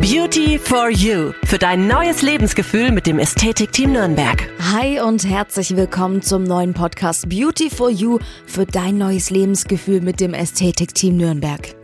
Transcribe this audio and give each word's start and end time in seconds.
Beauty 0.00 0.58
for 0.58 0.88
You 0.88 1.32
für 1.44 1.58
dein 1.58 1.86
neues 1.86 2.22
Lebensgefühl 2.22 2.90
mit 2.90 3.06
dem 3.06 3.18
Ästhetikteam 3.18 3.92
Nürnberg. 3.92 4.48
Hi 4.72 4.98
und 4.98 5.28
herzlich 5.28 5.76
willkommen 5.76 6.22
zum 6.22 6.42
neuen 6.42 6.72
Podcast 6.72 7.28
Beauty 7.28 7.68
for 7.68 7.90
You 7.90 8.18
für 8.46 8.64
dein 8.64 8.96
neues 8.96 9.28
Lebensgefühl 9.28 10.00
mit 10.00 10.18
dem 10.20 10.32
Ästhetikteam 10.32 11.18
Nürnberg. 11.18 11.74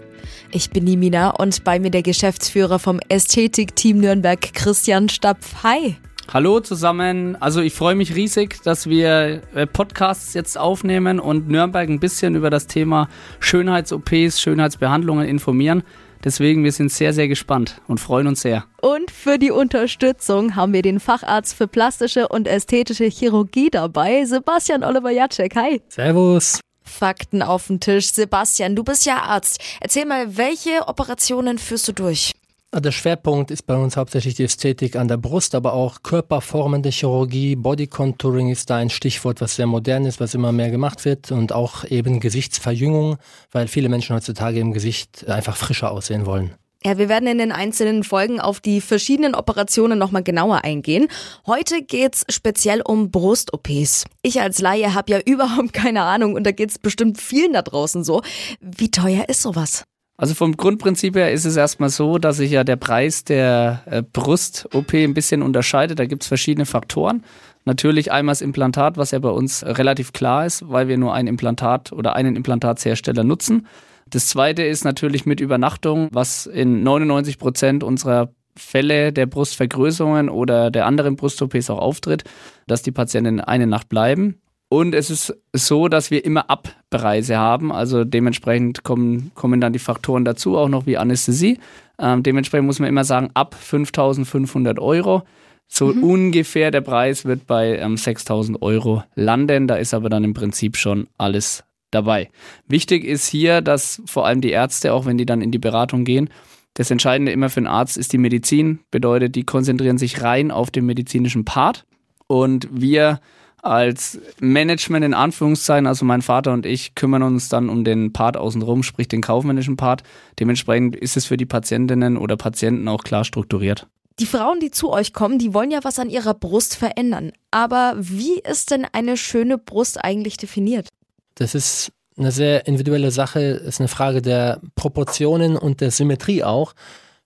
Ich 0.50 0.70
bin 0.70 0.86
die 0.86 0.96
Mina 0.96 1.28
und 1.28 1.62
bei 1.62 1.78
mir 1.78 1.90
der 1.90 2.00
Geschäftsführer 2.00 2.78
vom 2.78 3.00
Ästhetikteam 3.10 3.98
Nürnberg, 3.98 4.40
Christian 4.54 5.10
Stapf. 5.10 5.62
Hi. 5.62 5.96
Hallo 6.32 6.60
zusammen. 6.60 7.36
Also 7.40 7.60
ich 7.60 7.74
freue 7.74 7.96
mich 7.96 8.16
riesig, 8.16 8.62
dass 8.62 8.88
wir 8.88 9.42
äh, 9.54 9.66
Podcasts 9.66 10.32
jetzt 10.32 10.56
aufnehmen 10.56 11.20
und 11.20 11.50
Nürnberg 11.50 11.86
ein 11.90 12.00
bisschen 12.00 12.34
über 12.34 12.48
das 12.48 12.66
Thema 12.66 13.10
Schönheits-OPs, 13.40 14.40
Schönheitsbehandlungen 14.40 15.28
informieren. 15.28 15.82
Deswegen, 16.26 16.64
wir 16.64 16.72
sind 16.72 16.90
sehr, 16.90 17.12
sehr 17.12 17.28
gespannt 17.28 17.80
und 17.86 18.00
freuen 18.00 18.26
uns 18.26 18.40
sehr. 18.40 18.64
Und 18.82 19.12
für 19.12 19.38
die 19.38 19.52
Unterstützung 19.52 20.56
haben 20.56 20.72
wir 20.72 20.82
den 20.82 20.98
Facharzt 20.98 21.54
für 21.54 21.68
plastische 21.68 22.26
und 22.26 22.48
ästhetische 22.48 23.04
Chirurgie 23.04 23.70
dabei, 23.70 24.24
Sebastian 24.24 24.82
Oliver 24.82 25.12
Jacek. 25.12 25.54
Hi. 25.54 25.80
Servus. 25.88 26.58
Fakten 26.82 27.42
auf 27.42 27.68
den 27.68 27.78
Tisch. 27.78 28.10
Sebastian, 28.10 28.74
du 28.74 28.82
bist 28.82 29.06
ja 29.06 29.18
Arzt. 29.18 29.60
Erzähl 29.80 30.04
mal, 30.04 30.36
welche 30.36 30.88
Operationen 30.88 31.58
führst 31.58 31.86
du 31.86 31.92
durch? 31.92 32.32
Der 32.78 32.92
Schwerpunkt 32.92 33.50
ist 33.50 33.66
bei 33.66 33.74
uns 33.74 33.96
hauptsächlich 33.96 34.34
die 34.34 34.44
Ästhetik 34.44 34.96
an 34.96 35.08
der 35.08 35.16
Brust, 35.16 35.54
aber 35.54 35.72
auch 35.72 36.02
körperformende 36.02 36.90
Chirurgie, 36.90 37.56
Body 37.56 37.86
Contouring 37.86 38.50
ist 38.50 38.68
da 38.68 38.76
ein 38.76 38.90
Stichwort, 38.90 39.40
was 39.40 39.56
sehr 39.56 39.66
modern 39.66 40.04
ist, 40.04 40.20
was 40.20 40.34
immer 40.34 40.52
mehr 40.52 40.70
gemacht 40.70 41.06
wird 41.06 41.32
und 41.32 41.52
auch 41.52 41.84
eben 41.84 42.20
Gesichtsverjüngung, 42.20 43.16
weil 43.50 43.68
viele 43.68 43.88
Menschen 43.88 44.14
heutzutage 44.14 44.60
im 44.60 44.74
Gesicht 44.74 45.26
einfach 45.26 45.56
frischer 45.56 45.90
aussehen 45.90 46.26
wollen. 46.26 46.52
Ja, 46.84 46.98
wir 46.98 47.08
werden 47.08 47.26
in 47.26 47.38
den 47.38 47.50
einzelnen 47.50 48.04
Folgen 48.04 48.40
auf 48.40 48.60
die 48.60 48.82
verschiedenen 48.82 49.34
Operationen 49.34 49.98
nochmal 49.98 50.22
genauer 50.22 50.62
eingehen. 50.62 51.08
Heute 51.46 51.82
geht's 51.82 52.26
speziell 52.28 52.82
um 52.82 53.10
Brust-OPs. 53.10 54.04
Ich 54.20 54.42
als 54.42 54.60
Laie 54.60 54.92
habe 54.92 55.12
ja 55.12 55.20
überhaupt 55.24 55.72
keine 55.72 56.02
Ahnung 56.02 56.34
und 56.34 56.44
da 56.44 56.52
geht's 56.52 56.78
bestimmt 56.78 57.18
vielen 57.18 57.54
da 57.54 57.62
draußen 57.62 58.04
so. 58.04 58.20
Wie 58.60 58.90
teuer 58.90 59.30
ist 59.30 59.40
sowas? 59.40 59.84
Also 60.18 60.34
vom 60.34 60.56
Grundprinzip 60.56 61.14
her 61.16 61.32
ist 61.32 61.44
es 61.44 61.56
erstmal 61.56 61.90
so, 61.90 62.16
dass 62.18 62.38
sich 62.38 62.50
ja 62.50 62.64
der 62.64 62.76
Preis 62.76 63.24
der 63.24 63.82
äh, 63.86 64.02
Brust-OP 64.02 64.94
ein 64.94 65.12
bisschen 65.12 65.42
unterscheidet. 65.42 65.98
Da 65.98 66.06
gibt 66.06 66.22
es 66.22 66.28
verschiedene 66.28 66.64
Faktoren. 66.64 67.22
Natürlich 67.66 68.12
einmal 68.12 68.32
das 68.32 68.40
Implantat, 68.40 68.96
was 68.96 69.10
ja 69.10 69.18
bei 69.18 69.28
uns 69.28 69.64
relativ 69.66 70.12
klar 70.12 70.46
ist, 70.46 70.68
weil 70.70 70.88
wir 70.88 70.96
nur 70.96 71.12
ein 71.12 71.26
Implantat 71.26 71.92
oder 71.92 72.14
einen 72.14 72.36
Implantatshersteller 72.36 73.24
nutzen. 73.24 73.66
Das 74.08 74.28
zweite 74.28 74.62
ist 74.62 74.84
natürlich 74.84 75.26
mit 75.26 75.40
Übernachtung, 75.40 76.08
was 76.12 76.46
in 76.46 76.82
99 76.82 77.38
Prozent 77.38 77.82
unserer 77.82 78.30
Fälle 78.56 79.12
der 79.12 79.26
Brustvergrößerungen 79.26 80.30
oder 80.30 80.70
der 80.70 80.86
anderen 80.86 81.16
Brust-OPs 81.16 81.68
auch 81.68 81.78
auftritt, 81.78 82.24
dass 82.66 82.82
die 82.82 82.92
Patienten 82.92 83.40
eine 83.40 83.66
Nacht 83.66 83.88
bleiben. 83.88 84.40
Und 84.68 84.94
es 84.94 85.10
ist 85.10 85.34
so, 85.52 85.88
dass 85.88 86.10
wir 86.10 86.24
immer 86.24 86.50
Abpreise 86.50 87.36
haben. 87.36 87.70
Also 87.70 88.04
dementsprechend 88.04 88.82
kommen, 88.82 89.30
kommen 89.34 89.60
dann 89.60 89.72
die 89.72 89.78
Faktoren 89.78 90.24
dazu, 90.24 90.56
auch 90.56 90.68
noch 90.68 90.86
wie 90.86 90.96
Anästhesie. 90.96 91.58
Ähm, 91.98 92.22
dementsprechend 92.22 92.66
muss 92.66 92.80
man 92.80 92.88
immer 92.88 93.04
sagen, 93.04 93.30
ab 93.34 93.54
5500 93.54 94.78
Euro. 94.80 95.22
So 95.68 95.86
mhm. 95.86 96.02
ungefähr 96.02 96.70
der 96.70 96.80
Preis 96.80 97.24
wird 97.24 97.46
bei 97.46 97.78
ähm, 97.78 97.96
6000 97.96 98.60
Euro 98.60 99.04
landen. 99.14 99.68
Da 99.68 99.76
ist 99.76 99.94
aber 99.94 100.08
dann 100.08 100.24
im 100.24 100.34
Prinzip 100.34 100.76
schon 100.76 101.06
alles 101.16 101.64
dabei. 101.92 102.28
Wichtig 102.66 103.04
ist 103.04 103.26
hier, 103.28 103.60
dass 103.60 104.02
vor 104.06 104.26
allem 104.26 104.40
die 104.40 104.50
Ärzte, 104.50 104.92
auch 104.92 105.06
wenn 105.06 105.18
die 105.18 105.26
dann 105.26 105.42
in 105.42 105.52
die 105.52 105.58
Beratung 105.58 106.04
gehen, 106.04 106.28
das 106.74 106.90
Entscheidende 106.90 107.32
immer 107.32 107.48
für 107.48 107.58
einen 107.58 107.68
Arzt 107.68 107.96
ist 107.96 108.12
die 108.12 108.18
Medizin. 108.18 108.80
Bedeutet, 108.90 109.34
die 109.34 109.44
konzentrieren 109.44 109.96
sich 109.96 110.22
rein 110.22 110.50
auf 110.50 110.70
den 110.70 110.84
medizinischen 110.84 111.44
Part. 111.44 111.86
Und 112.26 112.68
wir 112.70 113.20
als 113.62 114.20
Management 114.40 115.04
in 115.04 115.14
Anführungszeichen, 115.14 115.86
also 115.86 116.04
mein 116.04 116.22
Vater 116.22 116.52
und 116.52 116.66
ich 116.66 116.94
kümmern 116.94 117.22
uns 117.22 117.48
dann 117.48 117.68
um 117.68 117.84
den 117.84 118.12
Part 118.12 118.36
außenrum, 118.36 118.82
sprich 118.82 119.08
den 119.08 119.22
kaufmännischen 119.22 119.76
Part. 119.76 120.02
Dementsprechend 120.38 120.96
ist 120.96 121.16
es 121.16 121.26
für 121.26 121.36
die 121.36 121.46
Patientinnen 121.46 122.16
oder 122.16 122.36
Patienten 122.36 122.86
auch 122.88 123.02
klar 123.02 123.24
strukturiert. 123.24 123.88
Die 124.18 124.26
Frauen, 124.26 124.60
die 124.60 124.70
zu 124.70 124.90
euch 124.90 125.12
kommen, 125.12 125.38
die 125.38 125.52
wollen 125.52 125.70
ja 125.70 125.80
was 125.82 125.98
an 125.98 126.08
ihrer 126.08 126.32
Brust 126.32 126.76
verändern. 126.76 127.32
Aber 127.50 127.94
wie 127.98 128.38
ist 128.38 128.70
denn 128.70 128.86
eine 128.92 129.16
schöne 129.16 129.58
Brust 129.58 130.02
eigentlich 130.02 130.38
definiert? 130.38 130.88
Das 131.34 131.54
ist 131.54 131.92
eine 132.16 132.32
sehr 132.32 132.66
individuelle 132.66 133.10
Sache, 133.10 133.40
ist 133.40 133.80
eine 133.80 133.88
Frage 133.88 134.22
der 134.22 134.60
Proportionen 134.74 135.56
und 135.56 135.82
der 135.82 135.90
Symmetrie 135.90 136.42
auch. 136.42 136.72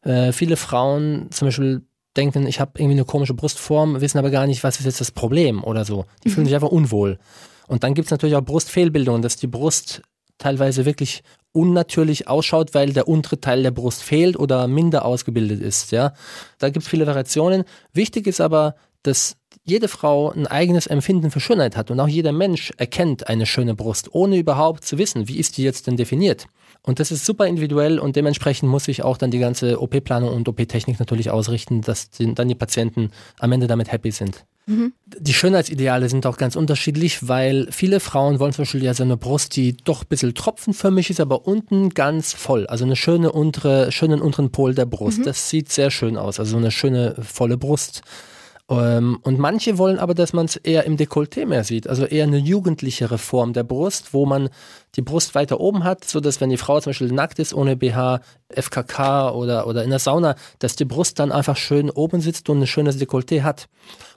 Äh, 0.02 0.32
viele 0.32 0.56
Frauen 0.56 1.28
zum 1.30 1.48
Beispiel 1.48 1.82
denken, 2.16 2.46
ich 2.46 2.60
habe 2.60 2.72
irgendwie 2.76 2.96
eine 2.96 3.04
komische 3.04 3.34
Brustform, 3.34 4.00
wissen 4.00 4.18
aber 4.18 4.30
gar 4.30 4.46
nicht, 4.46 4.64
was 4.64 4.80
ist 4.80 4.86
jetzt 4.86 5.00
das 5.00 5.10
Problem 5.10 5.62
oder 5.62 5.84
so. 5.84 6.06
Die 6.24 6.28
mhm. 6.28 6.32
fühlen 6.32 6.46
sich 6.46 6.54
einfach 6.54 6.68
unwohl. 6.68 7.18
Und 7.68 7.84
dann 7.84 7.94
gibt 7.94 8.06
es 8.06 8.10
natürlich 8.10 8.34
auch 8.34 8.44
Brustfehlbildungen, 8.44 9.22
dass 9.22 9.36
die 9.36 9.46
Brust 9.46 10.02
teilweise 10.38 10.84
wirklich 10.86 11.22
unnatürlich 11.52 12.28
ausschaut, 12.28 12.74
weil 12.74 12.92
der 12.92 13.08
untere 13.08 13.40
Teil 13.40 13.62
der 13.62 13.70
Brust 13.70 14.02
fehlt 14.02 14.36
oder 14.36 14.66
minder 14.66 15.04
ausgebildet 15.04 15.60
ist. 15.60 15.92
Ja, 15.92 16.14
da 16.58 16.70
gibt 16.70 16.84
es 16.84 16.88
viele 16.88 17.06
Variationen. 17.06 17.64
Wichtig 17.92 18.26
ist 18.26 18.40
aber, 18.40 18.74
dass 19.02 19.36
jede 19.64 19.88
Frau 19.88 20.30
ein 20.30 20.46
eigenes 20.46 20.86
Empfinden 20.86 21.30
für 21.30 21.40
Schönheit 21.40 21.76
hat 21.76 21.90
und 21.90 22.00
auch 22.00 22.08
jeder 22.08 22.32
Mensch 22.32 22.72
erkennt 22.76 23.28
eine 23.28 23.46
schöne 23.46 23.74
Brust, 23.74 24.14
ohne 24.14 24.36
überhaupt 24.36 24.84
zu 24.84 24.98
wissen, 24.98 25.28
wie 25.28 25.38
ist 25.38 25.56
die 25.56 25.62
jetzt 25.62 25.86
denn 25.86 25.96
definiert. 25.96 26.46
Und 26.82 26.98
das 26.98 27.12
ist 27.12 27.26
super 27.26 27.46
individuell 27.46 27.98
und 27.98 28.16
dementsprechend 28.16 28.70
muss 28.70 28.88
ich 28.88 29.02
auch 29.02 29.18
dann 29.18 29.30
die 29.30 29.38
ganze 29.38 29.80
OP-Planung 29.80 30.34
und 30.34 30.48
OP-Technik 30.48 30.98
natürlich 30.98 31.30
ausrichten, 31.30 31.82
dass 31.82 32.10
die, 32.10 32.34
dann 32.34 32.48
die 32.48 32.54
Patienten 32.54 33.10
am 33.38 33.52
Ende 33.52 33.66
damit 33.66 33.92
happy 33.92 34.10
sind. 34.10 34.46
Mhm. 34.66 34.92
Die 35.18 35.34
Schönheitsideale 35.34 36.08
sind 36.08 36.26
auch 36.26 36.36
ganz 36.36 36.56
unterschiedlich, 36.56 37.28
weil 37.28 37.66
viele 37.70 38.00
Frauen 38.00 38.38
wollen 38.38 38.52
zum 38.52 38.62
Beispiel 38.62 38.82
ja 38.82 38.94
so 38.94 39.02
eine 39.02 39.16
Brust, 39.16 39.56
die 39.56 39.76
doch 39.76 40.02
ein 40.02 40.08
bisschen 40.08 40.34
tropfenförmig 40.34 41.10
ist, 41.10 41.20
aber 41.20 41.46
unten 41.46 41.90
ganz 41.90 42.32
voll. 42.32 42.66
Also 42.66 42.84
eine 42.84 42.96
schöne 42.96 43.32
untere, 43.32 43.92
schönen 43.92 44.22
unteren 44.22 44.50
Pol 44.50 44.74
der 44.74 44.86
Brust. 44.86 45.18
Mhm. 45.18 45.24
Das 45.24 45.50
sieht 45.50 45.70
sehr 45.70 45.90
schön 45.90 46.16
aus. 46.16 46.38
Also 46.38 46.52
so 46.52 46.56
eine 46.56 46.70
schöne 46.70 47.16
volle 47.20 47.58
Brust. 47.58 48.02
Ähm, 48.70 49.18
und 49.22 49.38
manche 49.38 49.78
wollen 49.78 49.98
aber, 49.98 50.14
dass 50.14 50.32
man 50.32 50.46
es 50.46 50.54
eher 50.54 50.84
im 50.84 50.96
Dekolleté 50.96 51.44
mehr 51.44 51.64
sieht, 51.64 51.88
also 51.88 52.04
eher 52.04 52.24
eine 52.24 52.38
jugendlichere 52.38 53.18
Form 53.18 53.52
der 53.52 53.64
Brust, 53.64 54.14
wo 54.14 54.26
man 54.26 54.48
die 54.94 55.02
Brust 55.02 55.34
weiter 55.34 55.58
oben 55.58 55.82
hat, 55.82 56.04
so 56.04 56.20
dass 56.20 56.40
wenn 56.40 56.50
die 56.50 56.56
Frau 56.56 56.78
zum 56.80 56.90
Beispiel 56.90 57.10
nackt 57.10 57.40
ist 57.40 57.52
ohne 57.52 57.76
BH, 57.76 58.20
FKK 58.48 59.30
oder, 59.30 59.66
oder 59.66 59.82
in 59.82 59.90
der 59.90 59.98
Sauna, 59.98 60.36
dass 60.60 60.76
die 60.76 60.84
Brust 60.84 61.18
dann 61.18 61.32
einfach 61.32 61.56
schön 61.56 61.90
oben 61.90 62.20
sitzt 62.20 62.48
und 62.48 62.60
ein 62.60 62.66
schönes 62.68 62.98
Dekolleté 63.00 63.42
hat. 63.42 63.68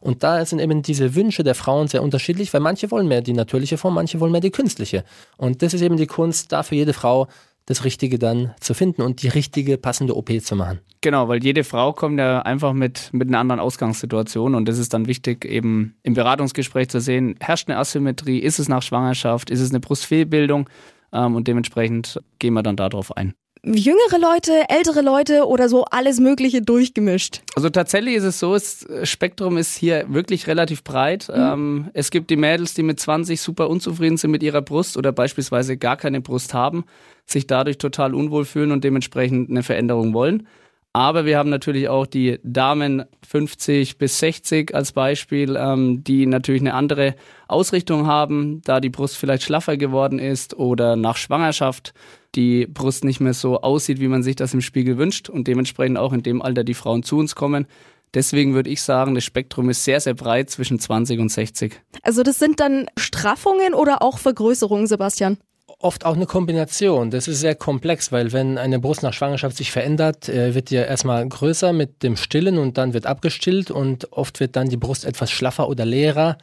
Und 0.02 0.24
da 0.24 0.46
sind 0.46 0.60
eben 0.60 0.84
diese 0.84 1.16
Wünsche 1.16 1.44
der 1.44 1.56
Frauen 1.56 1.88
sehr 1.88 2.04
unterschiedlich, 2.04 2.54
weil 2.54 2.62
manche 2.62 2.92
wollen 2.92 3.08
mehr 3.08 3.22
die 3.22 3.34
natürliche 3.34 3.78
Form, 3.78 3.96
manche 3.96 4.20
wollen 4.20 4.32
mehr 4.32 4.42
die 4.42 4.52
künstliche. 4.52 5.04
Und 5.38 5.64
das 5.64 5.74
ist 5.74 5.82
eben 5.82 5.98
die 5.98 6.08
Kunst, 6.08 6.52
da 6.52 6.62
für 6.62 6.76
jede 6.76 6.94
Frau 6.94 7.28
das 7.66 7.86
Richtige 7.86 8.20
dann 8.20 8.54
zu 8.60 8.74
finden 8.74 9.02
und 9.02 9.24
die 9.24 9.30
richtige 9.30 9.78
passende 9.78 10.16
OP 10.16 10.30
zu 10.42 10.56
machen. 10.56 10.80
Genau, 11.02 11.28
weil 11.28 11.44
jede 11.44 11.64
Frau 11.64 11.94
kommt 11.94 12.20
ja 12.20 12.42
einfach 12.42 12.74
mit, 12.74 13.10
mit 13.14 13.28
einer 13.28 13.40
anderen 13.40 13.60
Ausgangssituation 13.60 14.56
und 14.56 14.68
das 14.68 14.78
ist 14.78 14.94
dann 14.94 15.08
wichtig, 15.08 15.46
eben 15.46 15.96
im 16.04 16.14
Beratungsgespräch 16.14 16.90
zu 16.90 17.00
sehen, 17.00 17.36
herrscht 17.40 17.70
eine 17.70 17.78
Asymmetrie, 17.78 18.40
ist 18.40 18.60
es 18.60 18.68
nach 18.68 18.82
Schwangerschaft, 18.82 19.50
ist 19.50 19.62
es 19.62 19.70
eine 19.70 19.80
Brustfehlbildung 19.80 20.70
ähm, 21.12 21.36
und 21.36 21.48
dementsprechend 21.48 22.22
gehen 22.40 22.54
wir 22.54 22.64
dann 22.64 22.76
darauf 22.76 23.16
ein 23.16 23.34
jüngere 23.66 24.20
Leute, 24.20 24.66
ältere 24.68 25.02
Leute 25.02 25.48
oder 25.48 25.70
so 25.70 25.86
alles 25.86 26.20
Mögliche 26.20 26.62
durchgemischt? 26.62 27.42
Also 27.56 27.70
tatsächlich 27.70 28.16
ist 28.16 28.24
es 28.24 28.40
so, 28.40 28.54
das 28.54 28.86
Spektrum 29.04 29.58
ist 29.58 29.76
hier 29.76 30.06
wirklich 30.10 30.48
relativ 30.48 30.84
breit. 30.84 31.30
Mhm. 31.30 31.42
Ähm, 31.42 31.90
es 31.94 32.12
gibt 32.12 32.30
die 32.30 32.36
Mädels, 32.36 32.74
die 32.74 32.84
mit 32.84 33.00
20 33.00 33.40
super 33.40 33.70
unzufrieden 33.70 34.18
sind 34.18 34.32
mit 34.32 34.44
ihrer 34.44 34.62
Brust 34.62 34.98
oder 34.98 35.12
beispielsweise 35.12 35.78
gar 35.78 35.96
keine 35.96 36.20
Brust 36.20 36.54
haben, 36.54 36.84
sich 37.26 37.48
dadurch 37.48 37.78
total 37.78 38.14
unwohl 38.14 38.46
fühlen 38.46 38.72
und 38.72 38.84
dementsprechend 38.84 39.50
eine 39.50 39.64
Veränderung 39.64 40.14
wollen. 40.14 40.48
Aber 40.96 41.26
wir 41.26 41.40
haben 41.40 41.50
natürlich 41.50 41.90
auch 41.90 42.06
die 42.06 42.40
Damen 42.44 43.04
50 43.28 43.98
bis 43.98 44.20
60 44.20 44.76
als 44.76 44.92
Beispiel, 44.92 45.58
ähm, 45.60 46.04
die 46.04 46.28
natürlich 46.28 46.62
eine 46.62 46.76
andere 46.76 47.16
Ausrichtung 47.48 48.06
haben, 48.06 48.62
da 48.64 48.80
die 48.80 48.92
Brust 48.92 49.18
vielleicht 49.18 49.42
schlaffer 49.42 49.76
geworden 49.76 50.20
ist 50.20 50.56
oder 50.56 50.96
nach 50.96 51.18
Schwangerschaft 51.18 51.96
die 52.36 52.68
Brust 52.68 53.06
nicht 53.06 53.20
mehr 53.20 53.34
so 53.34 53.62
aussieht, 53.62 54.00
wie 54.00 54.08
man 54.08 54.22
sich 54.22 54.36
das 54.36 54.54
im 54.54 54.62
Spiegel 54.62 54.98
wünscht 55.00 55.30
und 55.30 55.48
dementsprechend 55.48 55.98
auch 55.98 56.14
in 56.14 56.22
dem 56.22 56.44
Alter 56.44 56.64
die 56.64 56.74
Frauen 56.76 57.02
zu 57.02 57.18
uns 57.18 57.34
kommen. 57.34 57.66
Deswegen 58.14 58.54
würde 58.54 58.70
ich 58.70 58.84
sagen, 58.84 59.16
das 59.16 59.24
Spektrum 59.24 59.70
ist 59.72 59.84
sehr, 59.84 60.00
sehr 60.00 60.14
breit 60.14 60.52
zwischen 60.52 60.80
20 60.80 61.20
und 61.20 61.30
60. 61.30 61.74
Also 62.04 62.22
das 62.22 62.38
sind 62.38 62.60
dann 62.60 62.86
Straffungen 62.98 63.74
oder 63.74 64.04
auch 64.04 64.20
Vergrößerungen, 64.20 64.86
Sebastian? 64.86 65.38
Oft 65.80 66.06
auch 66.06 66.16
eine 66.16 66.26
Kombination. 66.26 67.12
Das 67.12 67.28
ist 67.28 67.40
sehr 67.40 67.56
komplex, 67.56 68.12
weil 68.12 68.32
wenn 68.32 68.58
eine 68.58 68.80
Brust 68.80 69.04
nach 69.04 69.14
Schwangerschaft 69.14 69.58
sich 69.58 69.72
verändert, 69.72 70.30
äh, 70.30 70.56
wird 70.56 70.70
die 70.70 70.76
erstmal 70.76 71.28
größer 71.28 71.74
mit 71.74 72.04
dem 72.04 72.18
Stillen 72.18 72.58
und 72.58 72.78
dann 72.78 72.94
wird 72.94 73.06
abgestillt 73.06 73.72
und 73.72 74.12
oft 74.12 74.40
wird 74.40 74.56
dann 74.56 74.70
die 74.70 74.78
Brust 74.78 75.06
etwas 75.06 75.32
schlaffer 75.32 75.68
oder 75.68 75.86
leerer 75.86 76.38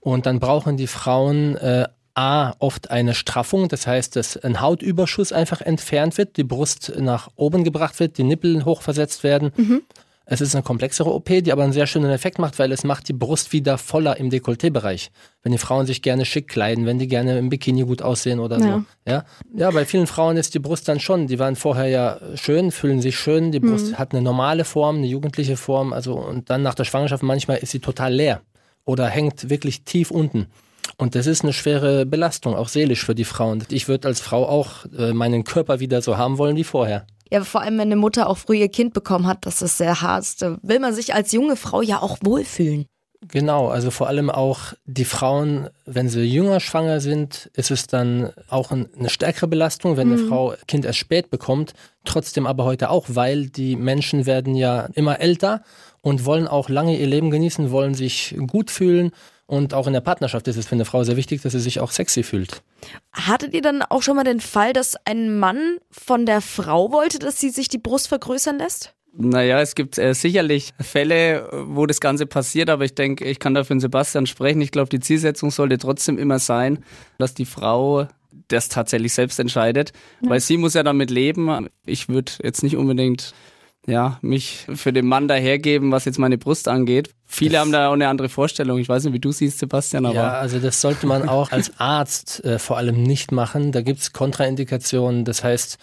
und 0.00 0.26
dann 0.26 0.40
brauchen 0.40 0.76
die 0.76 0.86
Frauen 0.86 1.56
äh, 1.56 1.88
A, 2.14 2.54
oft 2.60 2.90
eine 2.90 3.12
Straffung, 3.12 3.68
das 3.68 3.86
heißt, 3.86 4.16
dass 4.16 4.38
ein 4.38 4.62
Hautüberschuss 4.62 5.32
einfach 5.32 5.60
entfernt 5.60 6.16
wird, 6.16 6.38
die 6.38 6.44
Brust 6.44 6.92
nach 6.98 7.28
oben 7.36 7.62
gebracht 7.62 8.00
wird, 8.00 8.16
die 8.16 8.24
Nippel 8.24 8.64
hochversetzt 8.64 9.22
werden. 9.22 9.52
Mhm. 9.54 9.82
Es 10.28 10.40
ist 10.40 10.56
eine 10.56 10.64
komplexere 10.64 11.14
OP, 11.14 11.26
die 11.26 11.52
aber 11.52 11.62
einen 11.62 11.72
sehr 11.72 11.86
schönen 11.86 12.10
Effekt 12.10 12.40
macht, 12.40 12.58
weil 12.58 12.72
es 12.72 12.82
macht 12.82 13.08
die 13.08 13.12
Brust 13.12 13.52
wieder 13.52 13.78
voller 13.78 14.16
im 14.16 14.28
Dekolleté-Bereich. 14.28 15.12
Wenn 15.44 15.52
die 15.52 15.58
Frauen 15.58 15.86
sich 15.86 16.02
gerne 16.02 16.24
schick 16.24 16.48
kleiden, 16.48 16.84
wenn 16.84 16.98
die 16.98 17.06
gerne 17.06 17.38
im 17.38 17.48
Bikini 17.48 17.84
gut 17.84 18.02
aussehen 18.02 18.40
oder 18.40 18.58
ja. 18.58 18.64
so. 18.64 18.84
Ja, 19.10 19.24
ja 19.54 19.70
bei 19.70 19.84
vielen 19.84 20.08
Frauen 20.08 20.36
ist 20.36 20.52
die 20.54 20.58
Brust 20.58 20.88
dann 20.88 20.98
schon, 20.98 21.28
die 21.28 21.38
waren 21.38 21.54
vorher 21.54 21.86
ja 21.86 22.18
schön, 22.34 22.72
fühlen 22.72 23.00
sich 23.00 23.16
schön, 23.16 23.52
die 23.52 23.60
Brust 23.60 23.92
mhm. 23.92 23.98
hat 23.98 24.12
eine 24.12 24.20
normale 24.20 24.64
Form, 24.64 24.96
eine 24.96 25.06
jugendliche 25.06 25.56
Form, 25.56 25.92
also 25.92 26.14
und 26.14 26.50
dann 26.50 26.62
nach 26.62 26.74
der 26.74 26.84
Schwangerschaft 26.84 27.22
manchmal 27.22 27.58
ist 27.58 27.70
sie 27.70 27.80
total 27.80 28.12
leer 28.12 28.42
oder 28.84 29.06
hängt 29.06 29.48
wirklich 29.48 29.84
tief 29.84 30.10
unten. 30.10 30.48
Und 30.96 31.14
das 31.14 31.26
ist 31.26 31.44
eine 31.44 31.52
schwere 31.52 32.04
Belastung, 32.04 32.56
auch 32.56 32.68
seelisch 32.68 33.04
für 33.04 33.14
die 33.14 33.24
Frauen. 33.24 33.62
Ich 33.70 33.86
würde 33.86 34.08
als 34.08 34.20
Frau 34.20 34.46
auch 34.48 34.86
äh, 34.96 35.12
meinen 35.12 35.44
Körper 35.44 35.78
wieder 35.78 36.02
so 36.02 36.16
haben 36.16 36.38
wollen 36.38 36.56
wie 36.56 36.64
vorher. 36.64 37.06
Ja, 37.30 37.42
vor 37.44 37.62
allem, 37.62 37.74
wenn 37.74 37.88
eine 37.88 37.96
Mutter 37.96 38.28
auch 38.28 38.38
früh 38.38 38.56
ihr 38.56 38.68
Kind 38.68 38.94
bekommen 38.94 39.26
hat, 39.26 39.46
das 39.46 39.62
ist 39.62 39.78
sehr 39.78 40.00
hart. 40.00 40.40
Da 40.40 40.58
will 40.62 40.78
man 40.78 40.94
sich 40.94 41.14
als 41.14 41.32
junge 41.32 41.56
Frau 41.56 41.82
ja 41.82 42.00
auch 42.00 42.18
wohlfühlen. 42.22 42.86
Genau, 43.28 43.68
also 43.68 43.90
vor 43.90 44.08
allem 44.08 44.30
auch 44.30 44.74
die 44.84 45.04
Frauen, 45.04 45.68
wenn 45.84 46.08
sie 46.08 46.22
jünger 46.22 46.60
schwanger 46.60 47.00
sind, 47.00 47.50
ist 47.54 47.70
es 47.70 47.86
dann 47.86 48.30
auch 48.48 48.70
eine 48.70 49.08
stärkere 49.08 49.48
Belastung, 49.48 49.96
wenn 49.96 50.12
eine 50.12 50.22
mhm. 50.22 50.28
Frau 50.28 50.54
Kind 50.68 50.84
erst 50.84 50.98
spät 50.98 51.30
bekommt. 51.30 51.72
Trotzdem 52.04 52.46
aber 52.46 52.64
heute 52.64 52.90
auch, 52.90 53.06
weil 53.08 53.48
die 53.48 53.74
Menschen 53.74 54.26
werden 54.26 54.54
ja 54.54 54.88
immer 54.94 55.20
älter 55.20 55.62
und 56.02 56.24
wollen 56.24 56.46
auch 56.46 56.68
lange 56.68 56.96
ihr 56.96 57.06
Leben 57.06 57.30
genießen, 57.30 57.70
wollen 57.70 57.94
sich 57.94 58.36
gut 58.46 58.70
fühlen 58.70 59.12
und 59.46 59.74
auch 59.74 59.86
in 59.86 59.92
der 59.92 60.00
Partnerschaft 60.00 60.48
ist 60.48 60.56
es 60.56 60.66
für 60.66 60.74
eine 60.74 60.84
Frau 60.84 61.04
sehr 61.04 61.16
wichtig, 61.16 61.42
dass 61.42 61.52
sie 61.52 61.60
sich 61.60 61.80
auch 61.80 61.90
sexy 61.90 62.22
fühlt. 62.22 62.62
Hattet 63.12 63.54
ihr 63.54 63.62
dann 63.62 63.82
auch 63.82 64.02
schon 64.02 64.16
mal 64.16 64.24
den 64.24 64.40
Fall, 64.40 64.72
dass 64.72 64.96
ein 65.04 65.38
Mann 65.38 65.78
von 65.90 66.26
der 66.26 66.40
Frau 66.40 66.90
wollte, 66.92 67.18
dass 67.18 67.38
sie 67.38 67.50
sich 67.50 67.68
die 67.68 67.78
Brust 67.78 68.08
vergrößern 68.08 68.58
lässt? 68.58 68.94
Naja, 69.18 69.60
es 69.60 69.74
gibt 69.74 69.96
äh, 69.96 70.14
sicherlich 70.14 70.74
Fälle, 70.78 71.48
wo 71.52 71.86
das 71.86 72.00
Ganze 72.00 72.26
passiert, 72.26 72.68
aber 72.68 72.84
ich 72.84 72.94
denke, 72.94 73.24
ich 73.24 73.38
kann 73.38 73.54
da 73.54 73.64
für 73.64 73.74
den 73.74 73.80
Sebastian 73.80 74.26
sprechen. 74.26 74.60
Ich 74.60 74.72
glaube, 74.72 74.90
die 74.90 75.00
Zielsetzung 75.00 75.50
sollte 75.50 75.78
trotzdem 75.78 76.18
immer 76.18 76.38
sein, 76.38 76.84
dass 77.16 77.32
die 77.32 77.46
Frau 77.46 78.08
das 78.48 78.68
tatsächlich 78.68 79.14
selbst 79.14 79.40
entscheidet, 79.40 79.92
ja. 80.20 80.30
weil 80.30 80.40
sie 80.40 80.58
muss 80.58 80.74
ja 80.74 80.82
damit 80.82 81.10
leben. 81.10 81.68
Ich 81.86 82.08
würde 82.08 82.32
jetzt 82.42 82.62
nicht 82.62 82.76
unbedingt 82.76 83.32
ja, 83.86 84.18
mich 84.20 84.66
für 84.74 84.92
den 84.92 85.06
Mann 85.06 85.28
dahergeben, 85.28 85.92
was 85.92 86.04
jetzt 86.04 86.18
meine 86.18 86.38
Brust 86.38 86.68
angeht. 86.68 87.10
Viele 87.24 87.52
das 87.52 87.60
haben 87.60 87.72
da 87.72 87.88
auch 87.88 87.92
eine 87.92 88.08
andere 88.08 88.28
Vorstellung. 88.28 88.78
Ich 88.78 88.88
weiß 88.88 89.04
nicht, 89.04 89.12
wie 89.12 89.20
du 89.20 89.32
siehst, 89.32 89.58
Sebastian, 89.58 90.06
aber. 90.06 90.14
Ja, 90.14 90.32
also 90.32 90.58
das 90.58 90.80
sollte 90.80 91.06
man 91.06 91.28
auch 91.28 91.52
als 91.52 91.72
Arzt 91.78 92.44
äh, 92.44 92.58
vor 92.58 92.78
allem 92.78 93.02
nicht 93.02 93.32
machen. 93.32 93.72
Da 93.72 93.82
gibt's 93.82 94.12
Kontraindikationen. 94.12 95.24
Das 95.24 95.44
heißt, 95.44 95.78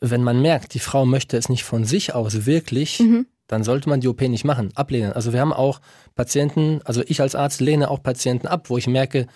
wenn 0.00 0.22
man 0.22 0.42
merkt, 0.42 0.74
die 0.74 0.78
Frau 0.78 1.06
möchte 1.06 1.36
es 1.36 1.48
nicht 1.48 1.64
von 1.64 1.84
sich 1.84 2.14
aus 2.14 2.44
wirklich, 2.46 3.00
mhm. 3.00 3.26
dann 3.46 3.64
sollte 3.64 3.88
man 3.88 4.00
die 4.00 4.08
OP 4.08 4.20
nicht 4.20 4.44
machen, 4.44 4.70
ablehnen. 4.74 5.12
Also 5.12 5.32
wir 5.32 5.40
haben 5.40 5.52
auch 5.52 5.80
Patienten, 6.14 6.80
also 6.84 7.02
ich 7.06 7.20
als 7.20 7.34
Arzt 7.34 7.60
lehne 7.60 7.90
auch 7.90 8.02
Patienten 8.02 8.46
ab, 8.46 8.68
wo 8.68 8.76
ich 8.76 8.86
merke, 8.86 9.26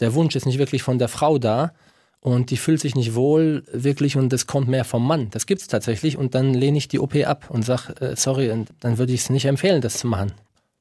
der 0.00 0.14
Wunsch 0.14 0.34
ist 0.34 0.46
nicht 0.46 0.58
wirklich 0.58 0.82
von 0.82 0.98
der 0.98 1.08
Frau 1.08 1.38
da 1.38 1.72
und 2.20 2.50
die 2.50 2.56
fühlt 2.56 2.80
sich 2.80 2.94
nicht 2.94 3.14
wohl 3.14 3.64
wirklich 3.72 4.16
und 4.16 4.32
es 4.32 4.46
kommt 4.46 4.68
mehr 4.68 4.84
vom 4.84 5.06
Mann. 5.06 5.28
Das 5.30 5.46
gibt's 5.46 5.68
tatsächlich 5.68 6.16
und 6.16 6.34
dann 6.34 6.54
lehne 6.54 6.78
ich 6.78 6.88
die 6.88 6.98
OP 6.98 7.14
ab 7.16 7.46
und 7.48 7.64
sag 7.64 7.90
äh, 8.00 8.14
sorry 8.16 8.50
und 8.50 8.70
dann 8.80 8.98
würde 8.98 9.12
ich 9.12 9.20
es 9.20 9.30
nicht 9.30 9.46
empfehlen, 9.46 9.80
das 9.80 9.98
zu 9.98 10.06
machen. 10.06 10.32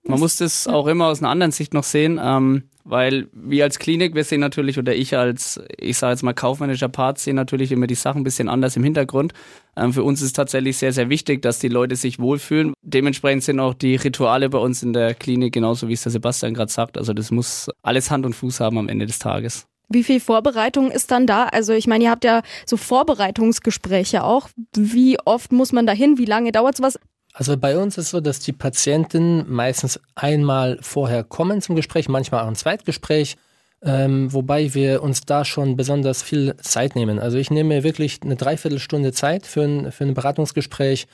Man 0.03 0.19
muss 0.19 0.37
das 0.37 0.67
auch 0.67 0.87
immer 0.87 1.07
aus 1.07 1.21
einer 1.21 1.29
anderen 1.29 1.51
Sicht 1.51 1.73
noch 1.73 1.83
sehen, 1.83 2.19
ähm, 2.21 2.63
weil 2.83 3.27
wir 3.33 3.65
als 3.65 3.77
Klinik, 3.77 4.15
wir 4.15 4.23
sehen 4.23 4.39
natürlich, 4.39 4.79
oder 4.79 4.95
ich 4.95 5.15
als, 5.15 5.61
ich 5.77 5.97
sage 5.97 6.13
jetzt 6.13 6.23
mal 6.23 6.33
kaufmännischer 6.33 6.89
Part, 6.89 7.19
sehen 7.19 7.35
natürlich 7.35 7.71
immer 7.71 7.85
die 7.85 7.95
Sachen 7.95 8.21
ein 8.21 8.23
bisschen 8.23 8.49
anders 8.49 8.75
im 8.75 8.83
Hintergrund. 8.83 9.33
Ähm, 9.75 9.93
für 9.93 10.03
uns 10.03 10.21
ist 10.21 10.33
tatsächlich 10.33 10.77
sehr, 10.77 10.93
sehr 10.93 11.09
wichtig, 11.09 11.41
dass 11.41 11.59
die 11.59 11.67
Leute 11.67 11.95
sich 11.95 12.17
wohlfühlen. 12.17 12.73
Dementsprechend 12.81 13.43
sind 13.43 13.59
auch 13.59 13.73
die 13.73 13.97
Rituale 13.97 14.49
bei 14.49 14.57
uns 14.57 14.81
in 14.81 14.93
der 14.93 15.13
Klinik 15.13 15.53
genauso, 15.53 15.87
wie 15.89 15.93
es 15.93 16.03
der 16.03 16.11
Sebastian 16.11 16.53
gerade 16.53 16.71
sagt. 16.71 16.97
Also 16.97 17.13
das 17.13 17.29
muss 17.29 17.69
alles 17.83 18.09
Hand 18.09 18.25
und 18.25 18.33
Fuß 18.33 18.61
haben 18.61 18.77
am 18.77 18.89
Ende 18.89 19.05
des 19.05 19.19
Tages. 19.19 19.67
Wie 19.89 20.03
viel 20.03 20.19
Vorbereitung 20.19 20.91
ist 20.91 21.11
dann 21.11 21.25
da? 21.25 21.45
Also 21.45 21.73
ich 21.73 21.87
meine, 21.87 22.05
ihr 22.05 22.11
habt 22.11 22.23
ja 22.23 22.41
so 22.65 22.77
Vorbereitungsgespräche 22.77 24.23
auch. 24.23 24.49
Wie 24.75 25.17
oft 25.25 25.51
muss 25.51 25.71
man 25.71 25.87
da 25.87 25.93
hin? 25.93 26.17
Wie 26.17 26.25
lange 26.25 26.51
dauert 26.51 26.77
sowas? 26.77 26.99
Also 27.33 27.57
bei 27.57 27.77
uns 27.77 27.97
ist 27.97 28.05
es 28.05 28.11
so, 28.11 28.21
dass 28.21 28.39
die 28.39 28.53
Patienten 28.53 29.45
meistens 29.47 29.99
einmal 30.15 30.77
vorher 30.81 31.23
kommen 31.23 31.61
zum 31.61 31.75
Gespräch, 31.75 32.09
manchmal 32.09 32.43
auch 32.43 32.47
ein 32.47 32.55
Zweitgespräch, 32.55 33.37
ähm, 33.81 34.33
wobei 34.33 34.73
wir 34.73 35.01
uns 35.01 35.21
da 35.21 35.45
schon 35.45 35.75
besonders 35.75 36.21
viel 36.21 36.55
Zeit 36.57 36.95
nehmen. 36.95 37.19
Also 37.19 37.37
ich 37.37 37.49
nehme 37.49 37.83
wirklich 37.83 38.19
eine 38.23 38.35
Dreiviertelstunde 38.35 39.13
Zeit 39.13 39.45
für 39.45 39.61
ein, 39.61 39.91
für 39.91 40.03
ein 40.03 40.13
Beratungsgespräch 40.13 41.07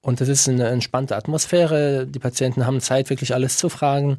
und 0.00 0.20
das 0.20 0.28
ist 0.28 0.48
eine 0.48 0.68
entspannte 0.68 1.16
Atmosphäre. 1.16 2.06
Die 2.06 2.18
Patienten 2.18 2.66
haben 2.66 2.80
Zeit, 2.80 3.10
wirklich 3.10 3.34
alles 3.34 3.56
zu 3.56 3.68
fragen. 3.68 4.18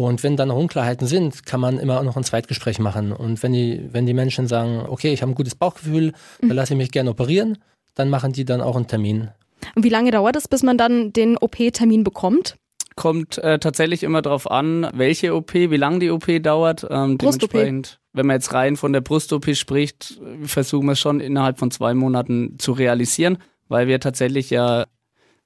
Und 0.00 0.22
wenn 0.22 0.34
dann 0.34 0.48
noch 0.48 0.56
Unklarheiten 0.56 1.06
sind, 1.06 1.44
kann 1.44 1.60
man 1.60 1.78
immer 1.78 2.02
noch 2.02 2.16
ein 2.16 2.24
Zweitgespräch 2.24 2.78
machen. 2.78 3.12
Und 3.12 3.42
wenn 3.42 3.52
die, 3.52 3.86
wenn 3.92 4.06
die 4.06 4.14
Menschen 4.14 4.46
sagen, 4.46 4.86
okay, 4.88 5.12
ich 5.12 5.20
habe 5.20 5.30
ein 5.30 5.34
gutes 5.34 5.54
Bauchgefühl, 5.54 6.12
mhm. 6.40 6.48
dann 6.48 6.56
lasse 6.56 6.72
ich 6.72 6.78
mich 6.78 6.90
gerne 6.90 7.10
operieren, 7.10 7.58
dann 7.94 8.08
machen 8.08 8.32
die 8.32 8.46
dann 8.46 8.62
auch 8.62 8.76
einen 8.76 8.86
Termin. 8.86 9.28
Und 9.74 9.84
wie 9.84 9.90
lange 9.90 10.10
dauert 10.10 10.36
es, 10.36 10.48
bis 10.48 10.62
man 10.62 10.78
dann 10.78 11.12
den 11.12 11.36
OP-Termin 11.36 12.02
bekommt? 12.02 12.56
Kommt 12.96 13.36
äh, 13.38 13.58
tatsächlich 13.58 14.02
immer 14.02 14.22
darauf 14.22 14.50
an, 14.50 14.88
welche 14.94 15.34
OP, 15.34 15.52
wie 15.52 15.76
lange 15.76 15.98
die 15.98 16.10
OP 16.10 16.26
dauert. 16.42 16.86
Ähm, 16.88 17.18
dementsprechend, 17.18 18.00
wenn 18.14 18.26
man 18.26 18.36
jetzt 18.36 18.54
rein 18.54 18.76
von 18.76 18.94
der 18.94 19.02
Brust-OP 19.02 19.54
spricht, 19.54 20.18
versuchen 20.44 20.86
wir 20.86 20.92
es 20.92 20.98
schon 20.98 21.20
innerhalb 21.20 21.58
von 21.58 21.70
zwei 21.70 21.92
Monaten 21.92 22.56
zu 22.58 22.72
realisieren, 22.72 23.36
weil 23.68 23.86
wir 23.86 24.00
tatsächlich 24.00 24.48
ja 24.48 24.86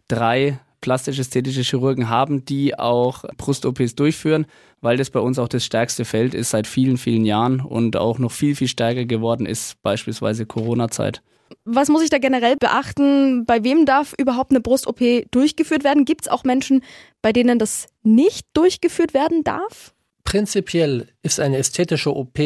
drei 0.06 0.60
plastisch-ästhetische 0.84 1.62
Chirurgen 1.62 2.10
haben, 2.10 2.44
die 2.44 2.78
auch 2.78 3.24
Brust-OPs 3.38 3.94
durchführen, 3.94 4.44
weil 4.82 4.98
das 4.98 5.08
bei 5.08 5.18
uns 5.18 5.38
auch 5.38 5.48
das 5.48 5.64
stärkste 5.64 6.04
Feld 6.04 6.34
ist 6.34 6.50
seit 6.50 6.66
vielen, 6.66 6.98
vielen 6.98 7.24
Jahren 7.24 7.62
und 7.62 7.96
auch 7.96 8.18
noch 8.18 8.30
viel, 8.30 8.54
viel 8.54 8.68
stärker 8.68 9.06
geworden 9.06 9.46
ist, 9.46 9.80
beispielsweise 9.80 10.44
Corona-Zeit. 10.44 11.22
Was 11.64 11.88
muss 11.88 12.02
ich 12.02 12.10
da 12.10 12.18
generell 12.18 12.56
beachten? 12.56 13.46
Bei 13.46 13.64
wem 13.64 13.86
darf 13.86 14.14
überhaupt 14.18 14.50
eine 14.50 14.60
Brust-OP 14.60 15.00
durchgeführt 15.30 15.84
werden? 15.84 16.04
Gibt 16.04 16.26
es 16.26 16.28
auch 16.28 16.44
Menschen, 16.44 16.82
bei 17.22 17.32
denen 17.32 17.58
das 17.58 17.86
nicht 18.02 18.46
durchgeführt 18.52 19.14
werden 19.14 19.42
darf? 19.42 19.94
Prinzipiell 20.24 21.08
ist 21.22 21.40
eine 21.40 21.56
ästhetische 21.56 22.14
OP, 22.14 22.38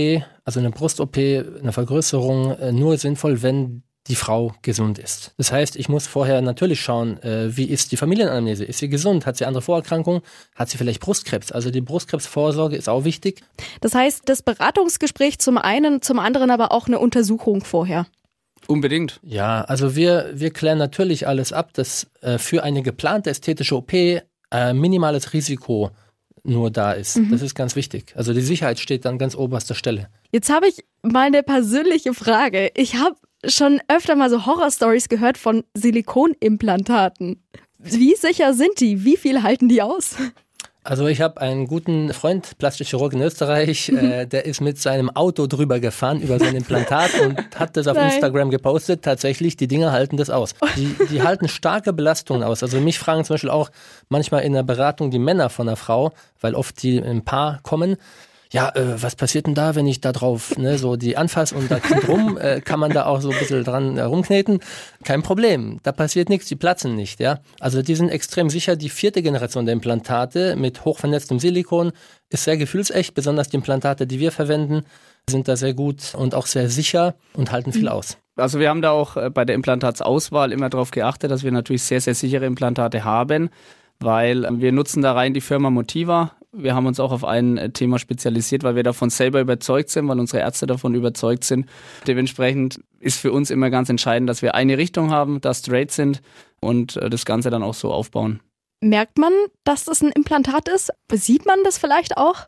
also 0.45 0.61
eine 0.61 0.71
Brust-OP, 0.71 1.17
eine 1.17 1.73
Vergrößerung, 1.73 2.53
äh, 2.53 2.71
nur 2.71 2.99
sinnvoll, 2.99 3.43
wenn 3.43 3.83
die 4.09 4.15
Frau 4.15 4.55
gesund 4.63 4.99
ist. 4.99 5.33
Das 5.37 5.53
heißt, 5.53 5.77
ich 5.77 5.89
muss 5.89 6.07
vorher 6.07 6.41
natürlich 6.41 6.81
schauen, 6.81 7.23
äh, 7.23 7.57
wie 7.57 7.65
ist 7.65 7.93
die 7.93 7.97
Familienanamnese? 7.97 8.65
Ist 8.65 8.79
sie 8.79 8.89
gesund? 8.89 9.27
Hat 9.27 9.37
sie 9.37 9.45
andere 9.45 9.63
Vorerkrankungen? 9.63 10.23
Hat 10.55 10.71
sie 10.71 10.79
vielleicht 10.79 11.01
Brustkrebs? 11.01 11.53
Also 11.53 11.71
die 11.71 11.81
Brustkrebsvorsorge 11.81 12.77
ist 12.77 12.89
auch 12.89 13.05
wichtig. 13.05 13.43
Das 13.81 13.95
heißt, 13.95 14.23
das 14.27 14.43
Beratungsgespräch 14.43 15.39
zum 15.39 15.59
einen, 15.59 16.03
zum 16.03 16.19
anderen 16.19 16.51
aber 16.51 16.73
auch 16.73 16.87
eine 16.87 16.99
Untersuchung 16.99 17.65
vorher. 17.65 18.07
Unbedingt. 18.67 19.21
Ja, 19.23 19.63
also 19.63 19.95
wir, 19.95 20.31
wir 20.35 20.51
klären 20.51 20.79
natürlich 20.79 21.27
alles 21.27 21.53
ab, 21.53 21.73
dass 21.75 22.09
äh, 22.21 22.39
für 22.39 22.65
eine 22.65 22.83
geplante 22.83 23.31
ästhetische 23.31 23.77
OP 23.77 23.93
äh, 23.93 24.23
minimales 24.73 25.33
Risiko 25.33 25.91
nur 26.45 26.71
da 26.71 26.93
ist. 26.93 27.17
Mhm. 27.17 27.31
Das 27.31 27.43
ist 27.43 27.55
ganz 27.55 27.77
wichtig. 27.77 28.13
Also 28.17 28.33
die 28.33 28.41
Sicherheit 28.41 28.79
steht 28.79 29.07
an 29.07 29.19
ganz 29.19 29.35
oberster 29.35 29.75
Stelle. 29.75 30.09
Jetzt 30.33 30.51
habe 30.51 30.69
ich 30.69 30.85
mal 31.03 31.27
eine 31.27 31.43
persönliche 31.43 32.15
Frage. 32.15 32.71
Ich 32.75 32.97
habe 32.97 33.17
schon 33.47 33.81
öfter 33.89 34.17
mal 34.17 34.31
so 34.31 34.47
Horrorstories 34.47 35.09
gehört 35.09 35.39
von 35.39 35.65
Silikonimplantaten. 35.75 37.43
Wie 37.79 38.15
sicher 38.15 38.55
sind 38.55 38.81
die? 38.81 39.05
Wie 39.05 39.17
viel 39.17 39.43
halten 39.43 39.69
die 39.69 39.83
aus? 39.83 40.17
Also 40.89 41.07
ich 41.07 41.21
habe 41.21 41.39
einen 41.43 41.67
guten 41.67 42.15
Freund, 42.15 42.57
Plastikchirurg 42.57 43.13
in 43.13 43.21
Österreich, 43.21 43.89
äh, 43.91 44.25
der 44.25 44.47
ist 44.47 44.63
mit 44.63 44.79
seinem 44.79 45.11
Auto 45.11 45.47
drüber 45.47 45.81
gefahren 45.81 46.23
über 46.23 46.39
sein 46.39 46.57
Implantat 46.57 47.11
und 47.21 47.61
hat 47.61 47.77
das 47.77 47.87
auf 47.89 47.97
Nein. 47.97 48.11
Instagram 48.11 48.51
gepostet. 48.51 49.03
Tatsächlich, 49.03 49.59
die 49.59 49.69
Dinger 49.69 49.93
halten 49.93 50.17
das 50.17 50.31
aus. 50.31 50.55
Die, 50.77 50.97
die 51.11 51.23
halten 51.23 51.47
starke 51.47 51.93
Belastungen 51.93 52.43
aus. 52.43 52.63
Also 52.63 52.81
mich 52.81 52.99
fragen 52.99 53.23
zum 53.25 53.35
Beispiel 53.35 53.51
auch 53.51 53.71
manchmal 54.09 54.45
in 54.45 54.55
der 54.55 54.63
Beratung 54.63 55.11
die 55.11 55.19
Männer 55.19 55.51
von 55.51 55.67
der 55.67 55.77
Frau, 55.77 56.13
weil 56.41 56.55
oft 56.55 56.83
die 56.83 56.97
im 56.97 57.23
Paar 57.23 57.61
kommen, 57.63 57.97
ja, 58.51 58.71
äh, 58.75 59.03
was 59.03 59.15
passiert 59.17 59.47
denn 59.47 59.55
da, 59.55 59.75
wenn 59.75 59.87
ich 59.87 60.01
da 60.01 60.13
drauf 60.13 60.57
ne, 60.57 60.79
so 60.79 60.97
die 60.97 61.17
anfasse 61.17 61.55
und 61.55 61.71
da 61.71 61.81
kommt 61.81 62.09
rum, 62.09 62.39
äh, 62.41 62.61
kann 62.61 62.81
man 62.81 62.93
da 62.93 63.07
auch 63.07 63.21
so 63.21 63.31
ein 63.31 63.39
bisschen 63.39 63.65
dran 63.65 63.99
äh, 63.99 64.03
rumkneten? 64.03 64.61
Kein 65.05 65.23
Problem, 65.23 65.81
da 65.83 65.93
passiert 65.93 66.29
nichts, 66.29 66.49
die 66.49 66.57
platzen 66.57 66.95
nicht, 66.95 67.21
ja. 67.21 67.41
Also 67.61 67.83
die 67.83 67.95
sind 67.95 68.09
extrem 68.09 68.49
sicher. 68.51 68.77
Die 68.77 68.89
vierte 68.89 69.23
Generation 69.23 69.67
der 69.67 69.75
Implantate 69.75 70.57
mit 70.57 70.85
hochvernetztem 70.85 71.39
Silikon 71.39 71.93
ist 72.31 72.45
sehr 72.45 72.57
gefühlsecht, 72.57 73.15
besonders 73.15 73.49
die 73.49 73.57
Implantate, 73.57 74.07
die 74.07 74.19
wir 74.19 74.33
verwenden, 74.33 74.85
sind 75.29 75.49
da 75.49 75.57
sehr 75.57 75.75
gut 75.75 76.15
und 76.15 76.35
auch 76.35 76.47
sehr 76.47 76.71
sicher 76.71 77.15
und 77.35 77.53
halten 77.53 77.73
viel 77.73 77.83
mhm. 77.83 77.89
aus. 77.89 78.17
Also 78.37 78.61
wir 78.61 78.71
haben 78.71 78.83
da 78.83 78.93
auch 78.93 79.17
äh, 79.17 79.31
bei 79.31 79.45
der 79.45 79.57
Implantatsauswahl 79.57 80.53
immer 80.53 80.71
darauf 80.71 80.91
geachtet, 80.91 81.31
dass 81.31 81.45
wir 81.45 81.53
natürlich 81.53 81.83
sehr, 81.83 82.01
sehr 82.01 82.15
sichere 82.15 82.47
Implantate 82.47 83.05
haben 83.05 83.51
weil 84.01 84.47
wir 84.61 84.73
nutzen 84.73 85.03
da 85.03 85.13
rein 85.13 85.35
die 85.35 85.41
Firma 85.41 85.71
Motiva 85.71 86.33
Wir 86.53 86.75
haben 86.75 86.87
uns 86.87 86.99
auch 86.99 87.13
auf 87.13 87.25
ein 87.25 87.59
äh, 87.59 87.71
Thema 87.71 87.99
spezialisiert, 87.99 88.63
weil 88.63 88.75
wir 88.75 88.83
davon 88.83 89.11
selber 89.11 89.41
überzeugt 89.41 89.91
sind, 89.91 90.09
weil 90.09 90.19
unsere 90.19 90.43
Ärzte 90.43 90.67
davon 90.67 90.95
überzeugt 90.95 91.45
sind. 91.45 91.67
Dementsprechend 92.07 92.81
ist 93.01 93.19
für 93.19 93.33
uns 93.33 93.51
immer 93.51 93.71
ganz 93.71 93.89
entscheidend, 93.91 94.31
dass 94.31 94.41
wir 94.41 94.55
eine 94.55 94.79
Richtung 94.79 95.11
haben, 95.11 95.41
da 95.41 95.53
straight 95.53 95.91
sind 95.91 96.23
und 96.61 96.97
äh, 96.97 97.11
das 97.11 97.27
Ganze 97.27 97.51
dann 97.51 97.63
auch 97.63 97.75
so 97.75 97.93
aufbauen. 97.93 98.41
Merkt 98.81 99.19
man, 99.19 99.33
dass 99.65 99.85
das 99.85 100.03
ein 100.03 100.13
Implantat 100.13 100.69
ist? 100.69 100.91
Sieht 101.13 101.47
man 101.47 101.59
das 101.65 101.79
vielleicht 101.79 102.17
auch? 102.17 102.47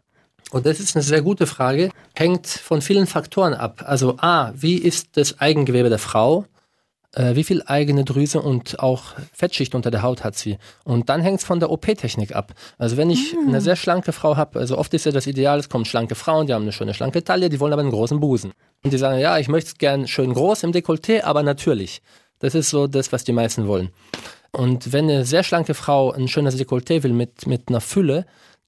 Und 0.51 0.67
das 0.67 0.81
ist 0.81 0.97
eine 0.97 1.03
sehr 1.03 1.23
gute 1.23 1.47
Frage. 1.47 1.91
Hängt 2.15 2.47
von 2.47 2.83
vielen 2.83 3.07
Faktoren 3.07 3.55
ab. 3.55 3.85
Also 3.87 4.17
A, 4.19 4.53
wie 4.57 4.77
ist 4.77 5.17
das 5.17 5.41
Eigengewebe 5.41 5.89
der 5.89 5.99
Frau? 5.99 6.47
Äh, 7.13 7.35
wie 7.35 7.43
viel 7.43 7.63
eigene 7.67 8.05
Drüse 8.05 8.41
und 8.41 8.79
auch 8.79 9.15
Fettschicht 9.33 9.75
unter 9.75 9.91
der 9.91 10.03
Haut 10.03 10.23
hat 10.23 10.37
sie? 10.37 10.59
Und 10.85 11.09
dann 11.09 11.23
hängt 11.23 11.41
es 11.41 11.45
von 11.45 11.59
der 11.59 11.71
OP-Technik 11.71 12.37
ab. 12.37 12.55
Also 12.79 12.97
wenn 12.97 13.11
ich 13.11 13.35
mhm. 13.35 13.49
eine 13.49 13.61
sehr 13.61 13.77
schlanke 13.77 14.13
Frau 14.13 14.37
habe, 14.37 14.61
also 14.61 14.79
oft 14.79 14.95
ist 14.95 15.07
ja 15.07 15.13
das 15.13 15.27
Ideal, 15.27 15.59
es 15.59 15.69
kommen 15.69 15.85
schlanke 15.85 16.15
Frauen, 16.15 16.47
die 16.47 16.55
haben 16.55 16.63
eine 16.63 16.73
schöne 16.73 16.95
schlanke 16.95 17.25
Taille, 17.25 17.49
die 17.49 17.59
wollen 17.59 17.73
aber 17.73 17.83
einen 17.83 17.91
großen 17.91 18.21
Busen. 18.21 18.53
Und 18.85 18.93
die 18.93 18.99
sagen, 18.99 19.19
ja, 19.19 19.39
ich 19.39 19.49
möchte 19.49 19.69
es 19.71 19.79
gern 19.79 20.07
schön 20.07 20.33
groß 20.33 20.63
im 20.63 20.73
Dekolleté, 20.73 21.23
aber 21.25 21.43
natürlich. 21.43 22.01
Das 22.39 22.55
ist 22.55 22.71
so 22.71 22.87
das, 22.87 23.13
was 23.13 23.25
die 23.25 23.33
meisten 23.33 23.67
wollen. 23.67 23.91
Und 24.53 24.93
wenn 24.93 25.05
eine 25.05 25.25
sehr 25.25 25.43
schlanke 25.43 25.75
Frau 25.75 26.13
ein 26.13 26.29
schönes 26.29 26.57
Dekolleté 26.57 27.03
will 27.03 27.13
mit, 27.13 27.47
mit 27.47 27.69
einer 27.69 27.81
Fülle, 27.81 28.25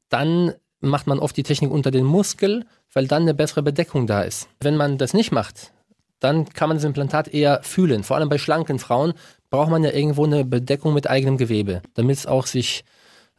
dann 0.09 0.53
macht 0.81 1.07
man 1.07 1.21
oft 1.21 1.37
die 1.37 1.45
Technik 1.45 1.71
unter 1.71 1.91
den 1.91 2.05
Muskel, 2.05 2.67
weil 2.93 3.07
dann 3.07 3.23
eine 3.23 3.35
bessere 3.35 3.63
Bedeckung 3.63 4.07
da 4.07 4.23
ist. 4.23 4.49
Wenn 4.61 4.77
man 4.77 4.99
das 4.99 5.15
nicht 5.15 5.33
macht, 5.33 5.73
dann 6.23 6.49
kann 6.49 6.69
man 6.69 6.77
das 6.77 6.85
Implantat 6.85 7.29
eher 7.29 7.61
fühlen. 7.63 8.05
Vor 8.05 8.17
allem 8.17 8.29
bei 8.29 8.39
schlanken 8.39 8.79
Frauen 8.79 9.15
braucht 9.51 9.71
man 9.71 9.85
ja 9.85 9.91
irgendwo 9.91 10.25
eine 10.25 10.45
Bedeckung 10.45 10.95
mit 10.95 11.09
eigenem 11.09 11.37
Gewebe, 11.37 11.83
damit 11.95 12.17
es 12.17 12.27
auch 12.27 12.47
sich 12.47 12.85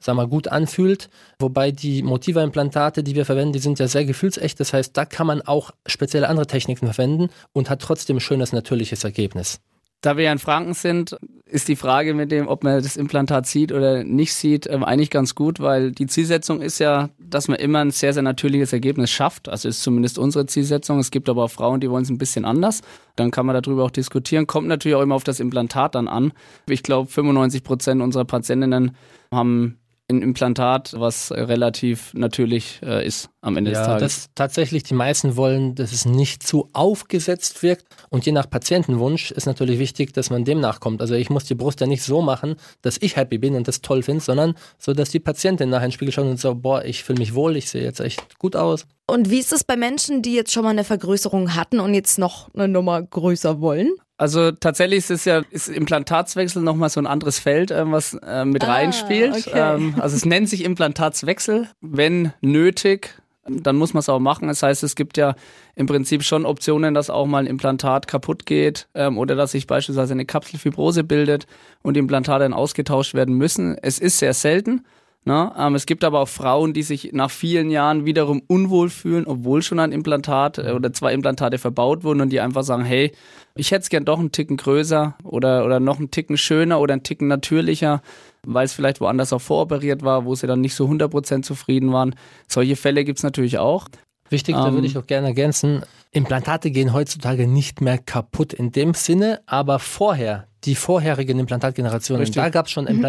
sag 0.04 0.16
mal, 0.16 0.28
gut 0.28 0.48
anfühlt. 0.48 1.10
Wobei 1.40 1.72
die 1.72 2.04
Motiva-Implantate, 2.04 3.04
die 3.04 3.16
wir 3.16 3.26
verwenden, 3.26 3.54
die 3.54 3.60
sind 3.60 3.80
ja 3.80 3.88
sehr 3.88 4.06
gefühlsecht. 4.06 4.60
Das 4.60 4.74
heißt, 4.74 4.96
da 4.98 5.06
kann 5.06 5.28
man 5.28 5.42
auch 5.42 5.72
spezielle 5.86 6.28
andere 6.28 6.48
Techniken 6.48 6.86
verwenden 6.86 7.30
und 7.54 7.70
hat 7.70 7.82
trotzdem 7.82 8.18
ein 8.18 8.22
schönes, 8.22 8.52
natürliches 8.52 9.04
Ergebnis. 9.04 9.60
Da 10.04 10.18
wir 10.18 10.26
ja 10.26 10.34
in 10.34 10.38
Franken 10.38 10.74
sind, 10.74 11.16
ist 11.46 11.70
die 11.70 11.78
Frage 11.78 12.14
mit 12.14 12.30
dem, 12.30 12.50
ob 12.50 12.66
man 12.66 12.84
das 12.84 12.98
Implantat 12.98 13.48
sieht 13.48 13.72
oder 13.72 14.04
nicht 14.04 14.34
sieht, 14.34 14.68
ähm, 14.70 14.84
eigentlich 14.84 15.10
ganz 15.10 15.34
gut, 15.34 15.62
weil 15.62 15.94
die 15.94 16.08
Zielsetzung 16.08 16.62
ist 16.62 16.80
ja, 16.80 17.10
dass 17.20 17.48
man 17.48 17.58
immer 17.58 17.80
ein 17.80 17.92
sehr, 17.92 18.12
sehr 18.12 18.22
natürliches 18.22 18.74
Ergebnis 18.74 19.12
schafft. 19.12 19.48
Also 19.48 19.70
ist 19.70 19.82
zumindest 19.82 20.18
unsere 20.18 20.46
Zielsetzung. 20.46 21.00
Es 21.00 21.10
gibt 21.10 21.30
aber 21.30 21.46
auch 21.46 21.52
Frauen, 21.52 21.80
die 21.80 21.90
wollen 21.90 22.04
es 22.04 22.10
ein 22.10 22.18
bisschen 22.18 22.44
anders. 22.44 22.82
Dann 23.16 23.32
kann 23.32 23.46
man 23.46 23.62
darüber 23.62 23.86
auch 23.86 23.92
diskutieren. 23.92 24.46
Kommt 24.46 24.68
natürlich 24.68 24.96
auch 24.96 25.02
immer 25.02 25.16
auf 25.16 25.24
das 25.24 25.40
Implantat 25.40 25.96
dann 25.96 26.10
an. 26.10 26.34
Ich 26.68 26.84
glaube, 26.84 27.10
95 27.10 27.64
Prozent 27.64 28.02
unserer 28.02 28.26
Patientinnen 28.26 28.98
haben 29.32 29.78
ein 30.10 30.22
Implantat, 30.22 30.94
was 30.98 31.32
relativ 31.32 32.14
natürlich 32.14 32.82
äh, 32.84 33.06
ist 33.06 33.30
am 33.42 33.56
Ende 33.56 33.72
ja, 33.72 33.80
des 33.80 33.88
Tages. 33.88 34.02
Das 34.02 34.30
tatsächlich 34.36 34.84
die 34.84 34.94
meisten 34.94 35.38
wollen, 35.38 35.76
dass 35.76 35.94
es 35.94 36.06
nicht 36.06 36.44
zu 36.44 36.70
aufgesetzt 36.74 37.64
wirkt. 37.64 37.86
Und 38.10 38.26
je 38.26 38.32
nach 38.32 38.50
Patientenwunsch 38.50 39.32
ist 39.32 39.46
natürlich 39.46 39.80
wichtig, 39.80 40.14
dass 40.14 40.30
man 40.30 40.44
dem 40.44 40.60
nachkommt. 40.60 41.02
Also 41.02 41.16
ich 41.16 41.30
muss 41.30 41.46
die 41.46 41.56
Brust 41.56 41.80
ja 41.80 41.88
nicht 41.88 42.04
so 42.04 42.22
machen, 42.22 42.56
dass 42.82 42.98
ich 43.00 43.16
happy 43.16 43.38
bin 43.38 43.56
und 43.56 43.68
das 43.68 43.82
toll 43.82 44.04
finde, 44.04 44.24
sondern 44.24 44.56
so, 44.78 44.94
dass 44.94 45.10
die 45.10 45.20
Patientin 45.20 45.70
nachher 45.70 45.86
in 45.86 45.90
den 45.90 45.94
Spiegel 45.94 46.12
schaut 46.12 46.26
und 46.26 46.40
so, 46.40 46.54
boah, 46.54 46.84
ich 46.84 47.04
fühle 47.04 47.20
mich 47.20 47.34
wohl, 47.34 47.56
ich 47.56 47.70
sehe 47.70 47.84
jetzt 47.84 48.02
echt 48.02 48.38
gut 48.40 48.56
aus. 48.56 48.86
Und 49.08 49.30
wie 49.30 49.40
ist 49.40 49.54
es 49.54 49.64
bei 49.64 49.76
Menschen, 49.76 50.22
die 50.22 50.34
jetzt 50.34 50.52
schon 50.52 50.64
mal 50.64 50.70
eine 50.70 50.84
Vergrößerung 50.84 51.56
hatten 51.56 51.80
und 51.80 51.94
jetzt 51.94 52.18
noch 52.18 52.54
eine 52.54 52.68
Nummer 52.68 53.02
größer 53.02 53.62
wollen? 53.62 53.92
Also 54.18 54.52
tatsächlich 54.52 55.00
ist 55.00 55.12
es 55.12 55.26
ja 55.26 55.42
ist 55.50 55.70
Implantatswechsel 55.70 56.62
nochmal 56.62 56.90
so 56.90 57.00
ein 57.00 57.08
anderes 57.08 57.40
Feld, 57.40 57.72
äh, 57.72 57.92
was 57.92 58.14
äh, 58.14 58.46
mit 58.46 58.64
ah, 58.64 58.74
reinspielt. 58.74 59.48
Okay. 59.48 59.52
Ähm, 59.76 59.96
also 60.00 60.16
es 60.16 60.26
nennt 60.26 60.50
sich 60.50 60.64
Implantatswechsel. 60.64 61.68
Wenn 61.82 62.32
nötig, 62.42 63.16
dann 63.46 63.76
muss 63.76 63.94
man 63.94 64.00
es 64.00 64.10
auch 64.10 64.20
machen. 64.20 64.48
Das 64.48 64.64
heißt, 64.64 64.84
es 64.84 64.96
gibt 64.96 65.18
ja 65.18 65.36
im 65.76 65.88
Prinzip 65.88 66.24
schon 66.24 66.46
Optionen, 66.46 66.94
dass 66.94 67.10
auch 67.10 67.26
mal 67.26 67.40
ein 67.40 67.48
Implantat 67.48 68.08
kaputt 68.08 68.46
geht 68.46 68.88
ähm, 68.94 69.18
oder 69.18 69.36
dass 69.36 69.52
sich 69.52 69.68
beispielsweise 69.68 70.14
eine 70.14 70.26
Kapselfibrose 70.26 71.04
bildet 71.04 71.48
und 71.82 71.96
die 71.96 72.00
Implantate 72.00 72.44
dann 72.44 72.54
ausgetauscht 72.54 73.16
werden 73.16 73.36
müssen. 73.36 73.78
Es 73.82 74.00
ist 74.00 74.20
sehr 74.20 74.34
selten. 74.34 74.86
Ne? 75.26 75.54
Ähm, 75.58 75.76
es 75.76 75.86
gibt 75.86 76.04
aber 76.04 76.20
auch 76.20 76.28
Frauen, 76.28 76.74
die 76.74 76.84
sich 76.84 77.12
nach 77.14 77.32
vielen 77.32 77.70
Jahren 77.70 78.06
wiederum 78.06 78.42
unwohl 78.48 78.90
fühlen, 78.90 79.26
obwohl 79.26 79.62
schon 79.62 79.80
ein 79.80 79.94
Implantat 79.94 80.58
äh, 80.58 80.72
oder 80.72 80.92
zwei 80.92 81.14
Implantate 81.14 81.58
verbaut 81.58 82.04
wurden 82.04 82.20
und 82.20 82.30
die 82.30 82.42
einfach 82.42 82.64
sagen, 82.64 82.84
hey, 82.84 83.14
ich 83.56 83.72
hätte 83.72 83.84
es 83.84 83.90
gern 83.90 84.04
doch 84.04 84.20
einen 84.20 84.34
Ticken 84.34 84.58
größer 84.58 85.16
oder, 85.24 85.64
oder 85.64 85.80
noch 85.80 86.00
einen 86.00 86.12
Ticken 86.12 86.38
schöner 86.38 86.82
oder 86.82 86.94
einen 86.94 87.04
Ticken 87.04 87.30
natürlicher, 87.30 88.02
weil 88.46 88.66
es 88.66 88.74
vielleicht 88.74 89.00
woanders 89.00 89.32
auch 89.32 89.42
voroperiert 89.42 90.04
war, 90.04 90.26
wo 90.26 90.36
sie 90.36 90.48
dann 90.48 90.60
nicht 90.60 90.76
so 90.76 90.88
100% 90.88 91.44
zufrieden 91.44 91.94
waren. 91.94 92.16
Solche 92.48 92.76
Fälle 92.76 93.06
gibt 93.06 93.20
es 93.20 93.24
natürlich 93.24 93.60
auch. 93.60 93.88
Wichtig, 94.30 94.56
ähm, 94.56 94.62
da 94.62 94.74
würde 94.74 94.88
ich 94.88 94.98
auch 94.98 95.08
gerne 95.08 95.28
ergänzen, 95.28 95.84
Implantate 96.12 96.70
gehen 96.70 96.94
heutzutage 96.94 97.48
nicht 97.48 97.80
mehr 97.80 97.98
kaputt 97.98 98.54
in 98.54 98.72
dem 98.72 98.94
Sinne, 98.94 99.42
aber 99.46 99.80
vorher, 99.80 100.48
die 100.66 100.76
vorherigen 100.76 101.40
Implantatgenerationen, 101.40 102.30
da 102.32 102.50
gab 102.50 102.66
es 102.68 102.72
schon 102.72 102.86
mhm. 102.86 103.04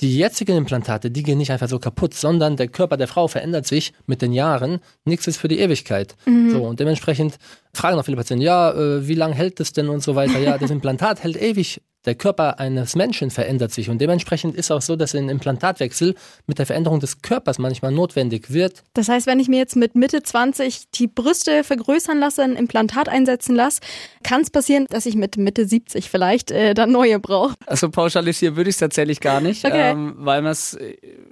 Die 0.00 0.16
jetzigen 0.16 0.56
Implantate, 0.56 1.10
die 1.10 1.22
gehen 1.22 1.38
nicht 1.38 1.50
einfach 1.52 1.68
so 1.68 1.78
kaputt, 1.78 2.14
sondern 2.14 2.56
der 2.56 2.68
Körper 2.68 2.96
der 2.96 3.06
Frau 3.08 3.28
verändert 3.28 3.66
sich 3.66 3.92
mit 4.06 4.22
den 4.22 4.32
Jahren. 4.32 4.80
Nichts 5.04 5.26
ist 5.26 5.36
für 5.36 5.48
die 5.48 5.58
Ewigkeit. 5.58 6.16
Mhm. 6.24 6.50
So, 6.50 6.62
und 6.64 6.80
dementsprechend 6.80 7.36
fragen 7.74 7.98
auch 7.98 8.04
viele 8.04 8.16
Patienten, 8.16 8.42
ja, 8.42 8.72
äh, 8.72 9.06
wie 9.06 9.14
lange 9.14 9.34
hält 9.34 9.60
das 9.60 9.72
denn 9.72 9.88
und 9.88 10.02
so 10.02 10.14
weiter. 10.14 10.38
Ja, 10.38 10.56
das 10.56 10.70
Implantat 10.70 11.22
hält 11.22 11.36
ewig 11.36 11.82
der 12.06 12.14
Körper 12.14 12.58
eines 12.58 12.96
Menschen 12.96 13.30
verändert 13.30 13.72
sich 13.72 13.90
und 13.90 14.00
dementsprechend 14.00 14.54
ist 14.54 14.70
auch 14.70 14.80
so, 14.80 14.96
dass 14.96 15.14
ein 15.14 15.28
Implantatwechsel 15.28 16.14
mit 16.46 16.58
der 16.58 16.66
Veränderung 16.66 17.00
des 17.00 17.20
Körpers 17.22 17.58
manchmal 17.58 17.92
notwendig 17.92 18.52
wird. 18.52 18.84
Das 18.94 19.08
heißt, 19.08 19.26
wenn 19.26 19.38
ich 19.38 19.48
mir 19.48 19.58
jetzt 19.58 19.76
mit 19.76 19.94
Mitte 19.94 20.22
20 20.22 20.90
die 20.94 21.06
Brüste 21.06 21.62
vergrößern 21.62 22.18
lasse, 22.18 22.42
ein 22.42 22.56
Implantat 22.56 23.08
einsetzen 23.08 23.54
lasse, 23.54 23.80
kann 24.22 24.40
es 24.40 24.50
passieren, 24.50 24.86
dass 24.88 25.04
ich 25.04 25.14
mit 25.14 25.36
Mitte 25.36 25.66
70 25.66 26.08
vielleicht 26.08 26.50
äh, 26.50 26.72
dann 26.72 26.90
neue 26.90 27.18
brauche. 27.18 27.54
Also 27.66 27.90
pauschalisieren 27.90 28.56
würde 28.56 28.70
ich 28.70 28.76
es 28.76 28.80
tatsächlich 28.80 29.20
gar 29.20 29.40
nicht, 29.40 29.64
okay. 29.64 29.90
ähm, 29.90 30.14
weil 30.18 30.40
man 30.42 30.52
es, 30.52 30.78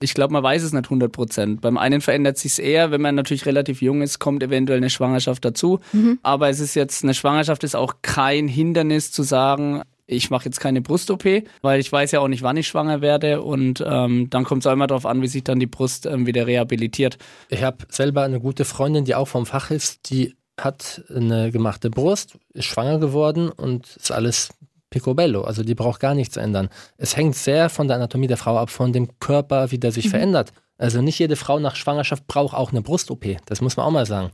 ich 0.01 0.15
glaube, 0.15 0.33
man 0.33 0.43
weiß 0.43 0.63
es 0.63 0.73
nicht 0.73 0.85
100 0.85 1.11
Prozent. 1.11 1.61
Beim 1.63 1.79
einen 1.79 2.01
verändert 2.01 2.37
sich 2.37 2.53
es 2.53 2.59
eher, 2.59 2.91
wenn 2.91 3.01
man 3.01 3.15
natürlich 3.15 3.47
relativ 3.47 3.81
jung 3.81 4.03
ist, 4.03 4.19
kommt 4.19 4.43
eventuell 4.43 4.79
eine 4.79 4.91
Schwangerschaft 4.91 5.45
dazu. 5.45 5.81
Mhm. 5.93 6.19
Aber 6.23 6.51
es 6.51 6.61
ist 6.61 6.75
jetzt, 6.75 7.05
eine 7.05 7.15
Schwangerschaft 7.15 7.65
ist 7.65 7.75
auch 7.75 7.97
kein 8.03 8.49
Hindernis 8.49 9.13
zu 9.13 9.23
sagen, 9.23 9.83
ich 10.09 10.31
mache 10.31 10.47
jetzt 10.47 10.59
keine 10.59 10.81
Brust-OP, 10.81 11.25
weil 11.61 11.81
ich 11.81 11.93
weiß 11.93 12.13
ja 12.13 12.21
auch 12.21 12.29
nicht, 12.29 12.43
wann 12.43 12.57
ich 12.57 12.67
schwanger 12.67 13.03
werde 13.03 13.43
und 13.43 13.85
ähm, 13.87 14.31
dann 14.31 14.45
kommt 14.45 14.63
es 14.63 14.67
auch 14.67 14.73
immer 14.73 14.87
darauf 14.87 15.05
an, 15.05 15.21
wie 15.21 15.29
sich 15.29 15.45
dann 15.45 15.61
die 15.61 15.67
Brust 15.67 16.07
ähm, 16.07 16.27
wieder 16.27 16.47
rehabilitiert. 16.47 17.19
Ich 17.51 17.63
habe 17.63 17.85
selber 17.91 18.23
eine 18.23 18.41
gute 18.41 18.65
Freundin, 18.65 19.05
die 19.05 19.15
auch 19.15 19.29
vom 19.29 19.45
Fach 19.45 19.71
ist, 19.71 20.11
die 20.11 20.35
hat 20.59 21.05
eine 21.15 21.53
gemachte 21.53 21.91
Brust, 21.91 22.39
ist 22.55 22.65
schwanger 22.65 22.99
geworden 22.99 23.51
und 23.51 23.97
ist 23.97 24.11
alles 24.11 24.49
picobello, 24.89 25.43
also 25.43 25.63
die 25.63 25.75
braucht 25.75 26.01
gar 26.01 26.15
nichts 26.15 26.39
ändern. 26.39 26.71
Es 26.97 27.15
hängt 27.15 27.37
sehr 27.37 27.69
von 27.69 27.87
der 27.87 27.99
Anatomie 27.99 28.29
der 28.29 28.39
Frau 28.39 28.57
ab, 28.57 28.71
von 28.71 28.95
dem 28.95 29.19
Körper, 29.21 29.71
wie 29.71 29.79
der 29.79 29.93
sich 29.93 30.07
mhm. 30.07 30.11
verändert. 30.11 30.53
Also 30.79 31.03
nicht 31.03 31.19
jede 31.19 31.37
Frau 31.37 31.59
nach 31.59 31.77
Schwangerschaft 31.77 32.27
braucht 32.27 32.55
auch 32.55 32.71
eine 32.73 32.81
Brust-OP, 32.81 33.27
das 33.45 33.61
muss 33.61 33.77
man 33.77 33.85
auch 33.85 33.91
mal 33.91 34.07
sagen. 34.07 34.31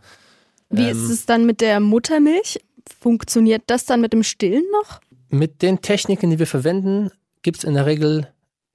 Wie 0.70 0.82
ähm, 0.82 0.90
ist 0.90 1.10
es 1.10 1.26
dann 1.26 1.46
mit 1.46 1.60
der 1.60 1.80
Muttermilch? 1.80 2.60
Funktioniert 3.00 3.62
das 3.66 3.86
dann 3.86 4.00
mit 4.00 4.12
dem 4.12 4.22
Stillen 4.22 4.64
noch? 4.70 5.00
Mit 5.28 5.62
den 5.62 5.80
Techniken, 5.80 6.30
die 6.30 6.38
wir 6.38 6.46
verwenden, 6.46 7.10
gibt 7.42 7.58
es 7.58 7.64
in 7.64 7.74
der 7.74 7.86
Regel 7.86 8.28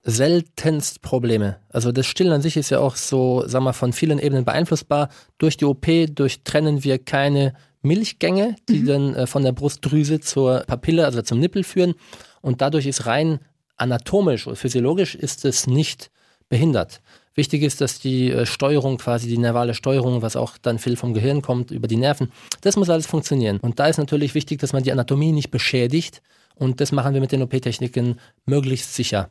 seltenst 0.03 1.01
Probleme. 1.01 1.57
Also 1.69 1.91
das 1.91 2.05
Stillen 2.05 2.31
an 2.31 2.41
sich 2.41 2.57
ist 2.57 2.69
ja 2.69 2.79
auch 2.79 2.95
so, 2.95 3.43
sag 3.45 3.61
mal, 3.61 3.73
von 3.73 3.93
vielen 3.93 4.19
Ebenen 4.19 4.45
beeinflussbar. 4.45 5.09
Durch 5.37 5.57
die 5.57 5.65
OP 5.65 5.85
durchtrennen 6.09 6.83
wir 6.83 6.99
keine 6.99 7.53
Milchgänge, 7.81 8.55
die 8.67 8.79
mhm. 8.79 8.85
dann 8.85 9.15
äh, 9.15 9.27
von 9.27 9.43
der 9.43 9.51
Brustdrüse 9.51 10.19
zur 10.19 10.63
Papille, 10.67 11.05
also 11.05 11.21
zum 11.21 11.39
Nippel 11.39 11.63
führen. 11.63 11.95
Und 12.41 12.61
dadurch 12.61 12.85
ist 12.85 13.05
rein 13.05 13.39
anatomisch 13.77 14.47
oder 14.47 14.55
physiologisch 14.55 15.15
ist 15.15 15.45
es 15.45 15.67
nicht 15.67 16.11
behindert. 16.49 17.01
Wichtig 17.35 17.63
ist, 17.63 17.79
dass 17.79 17.99
die 17.99 18.31
äh, 18.31 18.45
Steuerung, 18.45 18.97
quasi 18.97 19.27
die 19.27 19.37
nervale 19.37 19.73
Steuerung, 19.73 20.21
was 20.21 20.35
auch 20.35 20.57
dann 20.57 20.79
viel 20.79 20.97
vom 20.97 21.13
Gehirn 21.13 21.41
kommt, 21.41 21.71
über 21.71 21.87
die 21.87 21.95
Nerven, 21.95 22.31
das 22.61 22.75
muss 22.75 22.89
alles 22.89 23.05
funktionieren. 23.05 23.59
Und 23.61 23.79
da 23.79 23.87
ist 23.87 23.97
natürlich 23.97 24.35
wichtig, 24.35 24.59
dass 24.59 24.73
man 24.73 24.83
die 24.83 24.91
Anatomie 24.91 25.31
nicht 25.31 25.51
beschädigt, 25.51 26.21
und 26.59 26.81
das 26.81 26.91
machen 26.91 27.13
wir 27.13 27.21
mit 27.21 27.31
den 27.31 27.41
OP-Techniken 27.41 28.19
möglichst 28.45 28.93
sicher. 28.93 29.29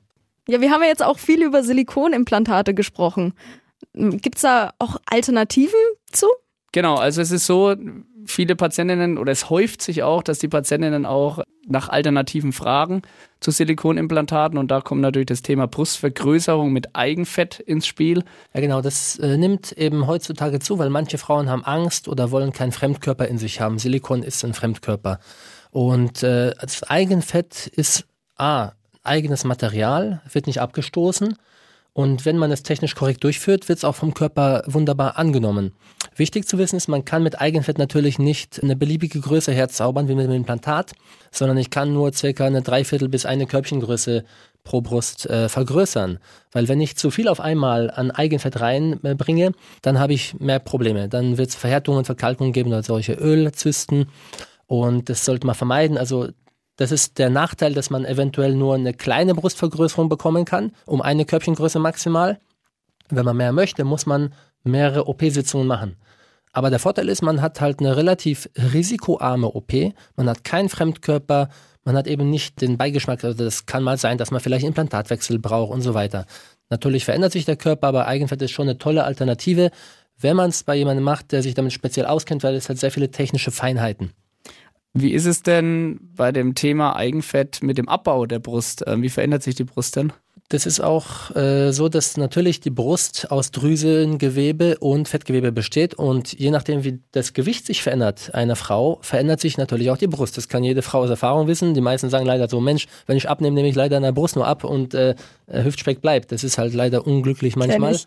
Ja, 0.48 0.60
wir 0.60 0.70
haben 0.70 0.82
ja 0.82 0.88
jetzt 0.88 1.04
auch 1.04 1.18
viel 1.18 1.42
über 1.42 1.62
Silikonimplantate 1.62 2.74
gesprochen. 2.74 3.34
Gibt 3.92 4.36
es 4.36 4.42
da 4.42 4.72
auch 4.78 4.96
Alternativen 5.06 5.78
zu? 6.10 6.26
Genau, 6.72 6.96
also 6.96 7.20
es 7.20 7.30
ist 7.30 7.46
so, 7.46 7.74
viele 8.28 8.56
Patientinnen 8.56 9.18
oder 9.18 9.32
es 9.32 9.50
häuft 9.50 9.82
sich 9.82 10.02
auch, 10.02 10.22
dass 10.22 10.38
die 10.38 10.48
Patientinnen 10.48 11.06
auch 11.06 11.42
nach 11.66 11.88
Alternativen 11.88 12.52
fragen 12.52 13.02
zu 13.40 13.50
Silikonimplantaten 13.50 14.58
und 14.58 14.70
da 14.70 14.80
kommt 14.80 15.00
natürlich 15.00 15.26
das 15.26 15.42
Thema 15.42 15.66
Brustvergrößerung 15.66 16.72
mit 16.72 16.94
Eigenfett 16.94 17.60
ins 17.60 17.86
Spiel. 17.86 18.24
Ja 18.54 18.60
genau, 18.60 18.80
das 18.80 19.18
äh, 19.18 19.36
nimmt 19.36 19.72
eben 19.72 20.06
heutzutage 20.06 20.60
zu, 20.60 20.78
weil 20.78 20.90
manche 20.90 21.18
Frauen 21.18 21.48
haben 21.48 21.64
Angst 21.64 22.08
oder 22.08 22.30
wollen 22.30 22.52
keinen 22.52 22.72
Fremdkörper 22.72 23.26
in 23.26 23.38
sich 23.38 23.60
haben. 23.60 23.78
Silikon 23.78 24.22
ist 24.22 24.44
ein 24.44 24.54
Fremdkörper. 24.54 25.20
Und 25.70 26.22
äh, 26.22 26.54
das 26.60 26.82
Eigenfett 26.84 27.66
ist 27.66 28.04
A, 28.36 28.72
eigenes 29.02 29.44
Material, 29.44 30.20
wird 30.30 30.46
nicht 30.46 30.60
abgestoßen 30.60 31.36
Und 31.92 32.24
wenn 32.24 32.38
man 32.38 32.52
es 32.52 32.62
technisch 32.62 32.94
korrekt 32.94 33.24
durchführt, 33.24 33.68
wird 33.68 33.78
es 33.78 33.84
auch 33.84 33.96
vom 33.96 34.14
Körper 34.14 34.62
wunderbar 34.66 35.18
angenommen. 35.18 35.72
Wichtig 36.14 36.46
zu 36.46 36.58
wissen 36.58 36.76
ist, 36.76 36.88
man 36.88 37.04
kann 37.04 37.22
mit 37.22 37.40
Eigenfett 37.40 37.78
natürlich 37.78 38.18
nicht 38.18 38.62
eine 38.62 38.76
beliebige 38.76 39.20
Größe 39.20 39.52
herzaubern 39.52 40.08
wie 40.08 40.14
mit 40.14 40.26
dem 40.26 40.32
Implantat, 40.32 40.92
sondern 41.32 41.56
ich 41.58 41.70
kann 41.70 41.92
nur 41.92 42.12
circa 42.12 42.46
eine 42.46 42.62
Dreiviertel 42.62 43.08
bis 43.08 43.26
eine 43.26 43.46
Körbchengröße 43.46 44.24
pro 44.62 44.80
Brust 44.80 45.26
äh, 45.26 45.48
vergrößern. 45.48 46.18
Weil 46.52 46.68
wenn 46.68 46.80
ich 46.80 46.96
zu 46.96 47.10
viel 47.10 47.26
auf 47.26 47.40
einmal 47.40 47.90
an 47.90 48.10
Eigenfett 48.10 48.60
reinbringe, 48.60 49.46
äh, 49.46 49.52
dann 49.82 49.98
habe 49.98 50.12
ich 50.12 50.38
mehr 50.38 50.58
Probleme. 50.58 51.08
Dann 51.08 51.38
wird 51.38 51.48
es 51.48 51.56
Verhärtungen, 51.56 52.04
Verkalkungen 52.04 52.52
geben 52.52 52.68
oder 52.68 52.82
solche 52.82 53.14
Ölzysten. 53.14 54.06
Und 54.68 55.08
das 55.08 55.24
sollte 55.24 55.46
man 55.46 55.56
vermeiden. 55.56 55.98
Also 55.98 56.28
das 56.76 56.92
ist 56.92 57.18
der 57.18 57.30
Nachteil, 57.30 57.74
dass 57.74 57.90
man 57.90 58.04
eventuell 58.04 58.54
nur 58.54 58.76
eine 58.76 58.94
kleine 58.94 59.34
Brustvergrößerung 59.34 60.08
bekommen 60.08 60.44
kann, 60.44 60.72
um 60.86 61.02
eine 61.02 61.24
Körbchengröße 61.24 61.80
maximal. 61.80 62.38
Wenn 63.08 63.24
man 63.24 63.36
mehr 63.36 63.52
möchte, 63.52 63.82
muss 63.82 64.06
man 64.06 64.32
mehrere 64.62 65.08
OP-Sitzungen 65.08 65.66
machen. 65.66 65.96
Aber 66.52 66.70
der 66.70 66.78
Vorteil 66.78 67.08
ist, 67.08 67.22
man 67.22 67.42
hat 67.42 67.60
halt 67.60 67.80
eine 67.80 67.96
relativ 67.96 68.48
risikoarme 68.56 69.48
OP. 69.48 69.72
Man 70.16 70.28
hat 70.28 70.44
keinen 70.44 70.68
Fremdkörper, 70.68 71.48
man 71.84 71.96
hat 71.96 72.06
eben 72.06 72.30
nicht 72.30 72.60
den 72.60 72.76
Beigeschmack. 72.76 73.24
Also 73.24 73.42
das 73.44 73.66
kann 73.66 73.82
mal 73.82 73.96
sein, 73.96 74.18
dass 74.18 74.30
man 74.30 74.40
vielleicht 74.40 74.66
Implantatwechsel 74.66 75.38
braucht 75.38 75.72
und 75.72 75.80
so 75.80 75.94
weiter. 75.94 76.26
Natürlich 76.68 77.06
verändert 77.06 77.32
sich 77.32 77.46
der 77.46 77.56
Körper, 77.56 77.88
aber 77.88 78.06
Eigenfett 78.06 78.42
ist 78.42 78.50
schon 78.50 78.68
eine 78.68 78.78
tolle 78.78 79.04
Alternative, 79.04 79.70
wenn 80.20 80.36
man 80.36 80.50
es 80.50 80.64
bei 80.64 80.76
jemandem 80.76 81.04
macht, 81.04 81.32
der 81.32 81.42
sich 81.42 81.54
damit 81.54 81.72
speziell 81.72 82.06
auskennt, 82.06 82.42
weil 82.42 82.54
es 82.54 82.68
hat 82.68 82.78
sehr 82.78 82.90
viele 82.90 83.10
technische 83.10 83.50
Feinheiten. 83.50 84.12
Wie 84.94 85.12
ist 85.12 85.26
es 85.26 85.42
denn 85.42 86.00
bei 86.14 86.32
dem 86.32 86.54
Thema 86.54 86.96
Eigenfett 86.96 87.62
mit 87.62 87.78
dem 87.78 87.88
Abbau 87.88 88.26
der 88.26 88.38
Brust? 88.38 88.84
Ähm, 88.86 89.02
wie 89.02 89.10
verändert 89.10 89.42
sich 89.42 89.54
die 89.54 89.64
Brust 89.64 89.96
denn? 89.96 90.12
Das 90.50 90.64
ist 90.64 90.80
auch 90.80 91.36
äh, 91.36 91.72
so, 91.72 91.90
dass 91.90 92.16
natürlich 92.16 92.60
die 92.60 92.70
Brust 92.70 93.30
aus 93.30 93.50
Drüsengewebe 93.50 94.78
und 94.78 95.06
Fettgewebe 95.06 95.52
besteht 95.52 95.92
und 95.92 96.32
je 96.32 96.50
nachdem, 96.50 96.84
wie 96.84 97.00
das 97.12 97.34
Gewicht 97.34 97.66
sich 97.66 97.82
verändert 97.82 98.34
einer 98.34 98.56
Frau, 98.56 98.98
verändert 99.02 99.40
sich 99.40 99.58
natürlich 99.58 99.90
auch 99.90 99.98
die 99.98 100.06
Brust. 100.06 100.38
Das 100.38 100.48
kann 100.48 100.64
jede 100.64 100.80
Frau 100.80 101.00
aus 101.00 101.10
Erfahrung 101.10 101.48
wissen. 101.48 101.74
Die 101.74 101.82
meisten 101.82 102.08
sagen 102.08 102.24
leider 102.24 102.48
so, 102.48 102.60
Mensch, 102.60 102.86
wenn 103.06 103.18
ich 103.18 103.28
abnehme, 103.28 103.56
nehme 103.56 103.68
ich 103.68 103.74
leider 103.74 103.98
an 103.98 104.04
der 104.04 104.12
Brust 104.12 104.36
nur 104.36 104.46
ab 104.46 104.64
und 104.64 104.94
äh, 104.94 105.16
Hüftspeck 105.48 106.00
bleibt. 106.00 106.32
Das 106.32 106.42
ist 106.42 106.56
halt 106.56 106.72
leider 106.72 107.06
unglücklich 107.06 107.54
manchmal. 107.54 107.98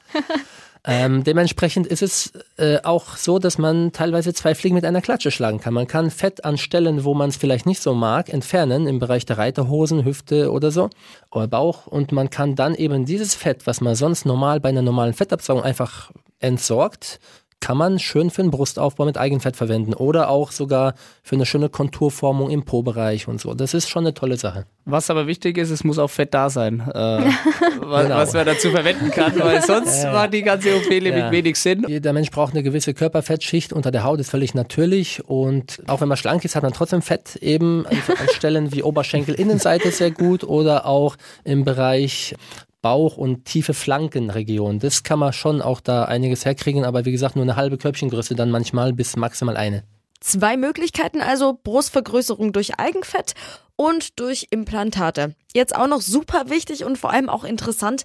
Ähm, 0.84 1.24
dementsprechend 1.24 1.86
ist 1.86 2.02
es 2.02 2.34
äh, 2.58 2.80
auch 2.84 3.16
so, 3.16 3.38
dass 3.38 3.60
man 3.60 3.92
teilweise 3.92 4.34
zwei 4.34 4.56
Fliegen 4.56 4.74
mit 4.74 4.84
einer 4.84 5.02
Klatsche 5.02 5.30
schlagen 5.30 5.60
kann. 5.60 5.76
Man 5.76 5.86
kann 5.86 6.10
Fett 6.10 6.44
an 6.44 6.58
Stellen, 6.58 7.04
wo 7.04 7.14
man 7.14 7.30
es 7.30 7.38
vielleicht 7.38 7.68
nicht 7.68 7.82
so 7.82 7.94
mag, 7.94 8.30
entfernen, 8.30 8.88
im 8.88 8.98
Bereich 8.98 9.26
der 9.26 9.38
Reiterhosen, 9.38 10.04
Hüfte 10.06 10.52
oder 10.52 10.72
so, 10.72 10.90
oder 11.30 11.48
Bauch. 11.48 11.86
Und 11.86 12.12
man 12.12 12.32
kann 12.32 12.56
dann 12.56 12.74
eben 12.74 13.06
dieses 13.06 13.36
Fett, 13.36 13.68
was 13.68 13.80
man 13.80 13.94
sonst 13.94 14.26
normal 14.26 14.60
bei 14.60 14.70
einer 14.70 14.82
normalen 14.82 15.14
Fettabsaugung 15.14 15.64
einfach 15.64 16.12
entsorgt, 16.40 17.20
kann 17.62 17.78
man 17.78 18.00
schön 18.00 18.30
für 18.30 18.42
den 18.42 18.52
Brustaufbau 18.52 19.06
mit 19.06 19.18
Eigenfett 19.18 19.56
verwenden 19.56 19.94
oder 19.94 20.30
auch 20.30 20.52
sogar 20.52 20.96
für 21.24 21.36
eine 21.36 21.46
schöne 21.46 21.70
Konturformung 21.70 22.50
im 22.50 22.64
Po-Bereich 22.66 23.28
und 23.28 23.40
so. 23.40 23.54
Das 23.54 23.74
ist 23.74 23.88
schon 23.90 24.04
eine 24.04 24.14
tolle 24.14 24.36
Sache. 24.38 24.66
Was 24.86 25.10
aber 25.10 25.28
wichtig 25.28 25.58
ist, 25.58 25.70
es 25.70 25.84
muss 25.84 26.00
auch 26.00 26.10
Fett 26.10 26.34
da 26.34 26.50
sein, 26.50 26.82
äh, 26.82 26.94
was, 27.80 28.04
genau. 28.04 28.16
was, 28.16 28.34
man 28.34 28.46
dazu 28.48 28.72
verwenden 28.72 29.12
kann, 29.12 29.40
weil 29.40 29.62
sonst 29.66 30.04
ja. 30.04 30.12
macht 30.12 30.34
die 30.34 30.42
ganze 30.42 30.76
OP 30.76 30.92
ja. 30.92 31.32
wenig 31.32 31.58
Sinn. 31.58 31.86
Jeder 31.88 32.14
Mensch 32.14 32.32
braucht 32.32 32.54
eine 32.54 32.64
gewisse 32.64 32.94
Körperfettschicht 32.96 33.72
unter 33.72 33.92
der 33.92 34.04
Haut, 34.04 34.20
ist 34.20 34.32
völlig 34.32 34.56
natürlich 34.56 35.24
und 35.24 35.84
auch 35.88 36.02
wenn 36.02 36.08
man 36.08 36.18
schlank 36.18 36.44
ist, 36.44 36.56
hat 36.56 36.64
man 36.64 36.74
trotzdem 36.74 37.04
Fett 37.04 37.36
eben 37.38 37.86
an 37.86 38.28
Stellen 38.36 38.74
wie 38.74 38.82
Oberschenkel 38.82 39.36
Innenseite 39.36 39.92
sehr 39.92 40.12
gut 40.12 40.44
oder 40.44 40.88
auch 40.88 41.16
im 41.44 41.64
Bereich 41.64 42.36
Bauch 42.82 43.18
und 43.18 43.46
tiefe 43.46 43.74
Flankenregion. 43.74 44.80
Das 44.80 45.04
kann 45.04 45.20
man 45.20 45.34
schon 45.34 45.62
auch 45.62 45.82
da 45.82 46.06
einiges 46.06 46.46
herkriegen, 46.46 46.86
aber 46.86 47.06
wie 47.06 47.12
gesagt, 47.12 47.36
nur 47.36 47.44
eine 47.44 47.56
halbe 47.56 47.78
Körbchengröße 47.78 48.36
dann 48.36 48.52
manchmal 48.52 48.94
bis 48.94 49.16
maximal 49.16 49.58
eine. 49.58 49.84
Zwei 50.20 50.56
Möglichkeiten 50.56 51.22
also, 51.22 51.60
Brustvergrößerung 51.64 52.54
durch 52.54 52.80
Eigenfett 52.80 53.34
und 53.76 54.20
durch 54.20 54.48
Implantate. 54.52 55.36
Jetzt 55.54 55.76
auch 55.76 55.88
noch 55.88 56.02
super 56.02 56.50
wichtig 56.50 56.86
und 56.86 56.98
vor 56.98 57.12
allem 57.12 57.30
auch 57.30 57.44
interessant, 57.44 58.04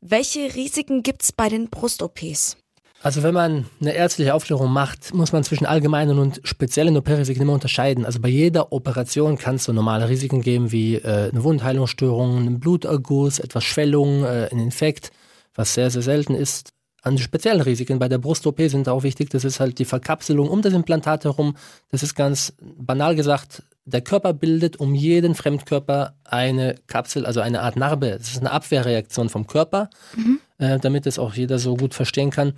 welche 0.00 0.54
Risiken 0.54 1.02
gibt 1.02 1.22
es 1.22 1.32
bei 1.32 1.48
den 1.48 1.68
Brust-OPs? 1.68 2.56
Also 3.00 3.22
wenn 3.22 3.34
man 3.34 3.66
eine 3.80 3.92
ärztliche 3.92 4.34
Aufklärung 4.34 4.72
macht, 4.72 5.14
muss 5.14 5.32
man 5.32 5.44
zwischen 5.44 5.66
allgemeinen 5.66 6.18
und 6.18 6.40
speziellen 6.42 6.96
OP-Risiken 6.96 7.42
immer 7.42 7.52
unterscheiden. 7.52 8.04
Also 8.04 8.20
bei 8.20 8.28
jeder 8.28 8.72
Operation 8.72 9.38
kann 9.38 9.56
es 9.56 9.64
so 9.64 9.72
normale 9.72 10.08
Risiken 10.08 10.42
geben 10.42 10.72
wie 10.72 10.96
äh, 10.96 11.30
eine 11.30 11.44
Wundheilungsstörung, 11.44 12.38
einen 12.38 12.60
Bluterguss, 12.60 13.38
etwas 13.38 13.62
Schwellung, 13.62 14.24
äh, 14.24 14.48
ein 14.50 14.58
Infekt, 14.58 15.12
was 15.54 15.74
sehr, 15.74 15.90
sehr 15.90 16.02
selten 16.02 16.34
ist. 16.34 16.70
An 17.02 17.16
speziellen 17.16 17.60
Risiken 17.60 18.00
bei 18.00 18.08
der 18.08 18.18
Brust-OP 18.18 18.60
sind 18.62 18.88
auch 18.88 19.04
wichtig, 19.04 19.30
das 19.30 19.44
ist 19.44 19.60
halt 19.60 19.78
die 19.78 19.84
Verkapselung 19.84 20.48
um 20.48 20.62
das 20.62 20.72
Implantat 20.72 21.24
herum. 21.24 21.56
Das 21.90 22.02
ist 22.02 22.16
ganz 22.16 22.52
banal 22.60 23.14
gesagt, 23.14 23.62
der 23.84 24.00
Körper 24.00 24.34
bildet 24.34 24.78
um 24.78 24.94
jeden 24.94 25.36
Fremdkörper 25.36 26.14
eine 26.24 26.74
Kapsel, 26.88 27.24
also 27.24 27.40
eine 27.40 27.62
Art 27.62 27.76
Narbe. 27.76 28.16
Das 28.18 28.28
ist 28.32 28.40
eine 28.40 28.50
Abwehrreaktion 28.50 29.28
vom 29.28 29.46
Körper, 29.46 29.88
mhm. 30.16 30.40
äh, 30.58 30.78
damit 30.80 31.06
es 31.06 31.20
auch 31.20 31.34
jeder 31.34 31.60
so 31.60 31.76
gut 31.76 31.94
verstehen 31.94 32.30
kann. 32.30 32.54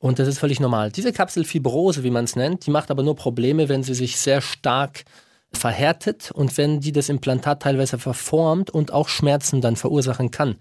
Und 0.00 0.18
das 0.18 0.26
ist 0.26 0.38
völlig 0.38 0.60
normal. 0.60 0.90
Diese 0.90 1.12
Kapselfibrose, 1.12 2.02
wie 2.02 2.10
man 2.10 2.24
es 2.24 2.34
nennt, 2.34 2.66
die 2.66 2.70
macht 2.70 2.90
aber 2.90 3.02
nur 3.02 3.14
Probleme, 3.14 3.68
wenn 3.68 3.82
sie 3.82 3.94
sich 3.94 4.16
sehr 4.16 4.40
stark 4.40 5.04
verhärtet 5.52 6.30
und 6.32 6.56
wenn 6.56 6.80
die 6.80 6.92
das 6.92 7.08
Implantat 7.08 7.62
teilweise 7.62 7.98
verformt 7.98 8.70
und 8.70 8.92
auch 8.92 9.08
Schmerzen 9.08 9.60
dann 9.60 9.76
verursachen 9.76 10.30
kann. 10.30 10.56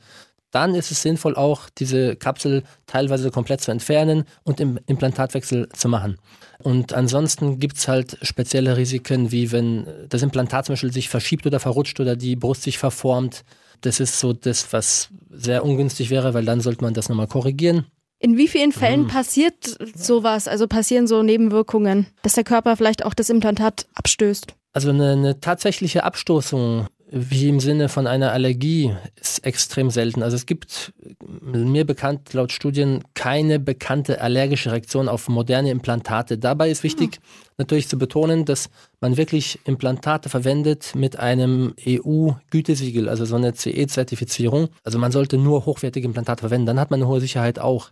Dann 0.51 0.73
ist 0.73 0.91
es 0.91 1.03
sinnvoll, 1.03 1.35
auch 1.35 1.69
diese 1.69 2.15
Kapsel 2.15 2.63
teilweise 2.87 3.29
komplett 3.29 3.61
zu 3.61 3.71
entfernen 3.71 4.25
und 4.43 4.59
im 4.59 4.79
Implantatwechsel 4.87 5.69
zu 5.69 5.87
machen. 5.87 6.17
Und 6.57 6.91
ansonsten 6.91 7.59
gibt 7.59 7.77
es 7.77 7.87
halt 7.87 8.17
spezielle 8.23 8.75
Risiken, 8.75 9.31
wie 9.31 9.51
wenn 9.51 9.87
das 10.09 10.23
Implantat 10.23 10.65
zum 10.65 10.73
Beispiel 10.73 10.91
sich 10.91 11.07
verschiebt 11.07 11.45
oder 11.45 11.59
verrutscht 11.59 11.99
oder 11.99 12.15
die 12.15 12.35
Brust 12.35 12.63
sich 12.63 12.79
verformt. 12.79 13.45
Das 13.81 13.99
ist 13.99 14.19
so 14.19 14.33
das, 14.33 14.73
was 14.73 15.09
sehr 15.29 15.63
ungünstig 15.63 16.09
wäre, 16.09 16.33
weil 16.33 16.45
dann 16.45 16.61
sollte 16.61 16.83
man 16.83 16.95
das 16.95 17.09
nochmal 17.09 17.27
korrigieren. 17.27 17.85
In 18.19 18.37
wie 18.37 18.49
vielen 18.49 18.73
Fällen 18.73 19.03
mhm. 19.03 19.07
passiert 19.07 19.77
sowas, 19.95 20.47
also 20.49 20.67
passieren 20.67 21.07
so 21.07 21.23
Nebenwirkungen, 21.23 22.07
dass 22.21 22.33
der 22.33 22.43
Körper 22.43 22.75
vielleicht 22.75 23.05
auch 23.05 23.13
das 23.13 23.29
Implantat 23.29 23.87
abstößt? 23.95 24.53
Also 24.73 24.89
eine, 24.89 25.13
eine 25.13 25.39
tatsächliche 25.39 26.03
Abstoßung 26.03 26.87
wie 27.11 27.49
im 27.49 27.59
Sinne 27.59 27.89
von 27.89 28.05
einer 28.05 28.31
Allergie 28.31 28.93
ist 29.19 29.43
extrem 29.43 29.89
selten. 29.89 30.21
Also 30.21 30.35
es 30.35 30.45
gibt 30.45 30.93
mir 31.41 31.83
bekannt 31.85 32.33
laut 32.33 32.51
Studien 32.51 33.03
keine 33.15 33.59
bekannte 33.59 34.21
allergische 34.21 34.71
Reaktion 34.71 35.09
auf 35.09 35.27
moderne 35.27 35.71
Implantate. 35.71 36.37
Dabei 36.37 36.69
ist 36.69 36.83
wichtig 36.83 37.15
hm. 37.15 37.21
natürlich 37.57 37.87
zu 37.87 37.97
betonen, 37.97 38.45
dass 38.45 38.69
man 39.01 39.17
wirklich 39.17 39.59
Implantate 39.65 40.29
verwendet 40.29 40.93
mit 40.95 41.17
einem 41.17 41.73
EU-Gütesiegel, 41.87 43.09
also 43.09 43.25
so 43.25 43.37
eine 43.37 43.53
CE-Zertifizierung. 43.53 44.69
Also 44.83 44.99
man 44.99 45.11
sollte 45.11 45.37
nur 45.37 45.65
hochwertige 45.65 46.05
Implantate 46.05 46.41
verwenden, 46.41 46.67
dann 46.67 46.79
hat 46.79 46.91
man 46.91 46.99
eine 46.99 47.09
hohe 47.09 47.21
Sicherheit 47.21 47.57
auch. 47.57 47.89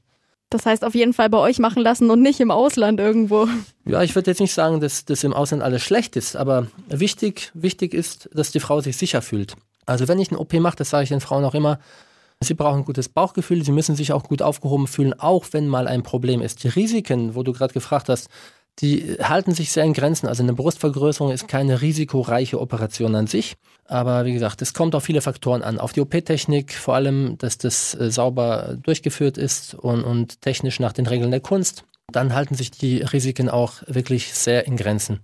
Das 0.50 0.66
heißt 0.66 0.86
auf 0.86 0.96
jeden 0.96 1.14
Fall 1.14 1.30
bei 1.30 1.40
euch 1.40 1.60
machen 1.60 1.84
lassen 1.84 2.10
und 2.10 2.22
nicht 2.22 2.40
im 2.40 2.52
Ausland 2.52 3.00
irgendwo. 3.00 3.48
Ja, 3.86 4.02
ich 4.02 4.16
würde 4.16 4.32
jetzt 4.32 4.40
nicht 4.40 4.54
sagen, 4.54 4.80
dass 4.80 5.04
das 5.04 5.24
im 5.24 5.34
Ausland 5.34 5.62
alles 5.62 5.84
schlecht 5.84 6.16
ist, 6.16 6.38
aber 6.38 6.68
wichtig, 6.88 7.52
wichtig 7.54 7.94
ist, 7.94 8.30
dass 8.34 8.52
die 8.52 8.62
Frau 8.62 8.80
sich 8.80 8.96
sicher 8.96 9.22
fühlt. 9.22 9.56
Also 9.86 10.08
wenn 10.08 10.20
ich 10.20 10.30
eine 10.30 10.40
OP 10.40 10.54
mache, 10.54 10.78
das 10.78 10.90
sage 10.90 11.04
ich 11.04 11.10
den 11.10 11.20
Frauen 11.20 11.44
auch 11.44 11.54
immer, 11.54 11.80
sie 12.40 12.54
brauchen 12.54 12.80
ein 12.80 12.86
gutes 12.86 13.10
Bauchgefühl, 13.10 13.64
sie 13.64 13.72
müssen 13.72 13.96
sich 13.96 14.14
auch 14.14 14.24
gut 14.24 14.42
aufgehoben 14.42 14.88
fühlen, 14.88 15.20
auch 15.20 15.46
wenn 15.52 15.68
mal 15.68 15.88
ein 15.88 16.04
Problem 16.04 16.42
ist. 16.42 16.64
Die 16.64 16.70
Risiken, 16.70 17.36
wo 17.36 17.44
du 17.44 17.52
gerade 17.52 17.74
gefragt 17.74 18.08
hast, 18.08 18.30
die 18.80 19.18
halten 19.22 19.54
sich 19.54 19.72
sehr 19.72 19.84
in 19.84 19.94
Grenzen. 19.94 20.28
Also 20.28 20.44
eine 20.44 20.54
Brustvergrößerung 20.54 21.32
ist 21.32 21.48
keine 21.48 21.82
risikoreiche 21.82 22.60
Operation 22.60 23.16
an 23.16 23.28
sich. 23.28 23.56
Aber 23.86 24.26
wie 24.26 24.34
gesagt, 24.34 24.62
es 24.62 24.74
kommt 24.74 24.94
auf 24.94 25.04
viele 25.04 25.22
Faktoren 25.22 25.64
an. 25.64 25.80
Auf 25.80 25.94
die 25.94 26.02
OP-Technik, 26.02 26.74
vor 26.74 26.96
allem, 26.96 27.38
dass 27.38 27.58
das 27.58 27.96
äh, 27.96 28.12
sauber 28.12 28.78
durchgeführt 28.82 29.38
ist 29.38 29.74
und, 29.74 30.04
und 30.04 30.42
technisch 30.42 30.80
nach 30.80 30.94
den 30.94 31.08
Regeln 31.08 31.32
der 31.32 31.40
Kunst. 31.40 31.86
Dann 32.12 32.34
halten 32.34 32.56
sich 32.56 32.72
die 32.72 33.02
Risiken 33.02 33.50
auch 33.50 33.84
wirklich 33.88 34.34
sehr 34.34 34.68
in 34.68 34.78
Grenzen. 34.78 35.20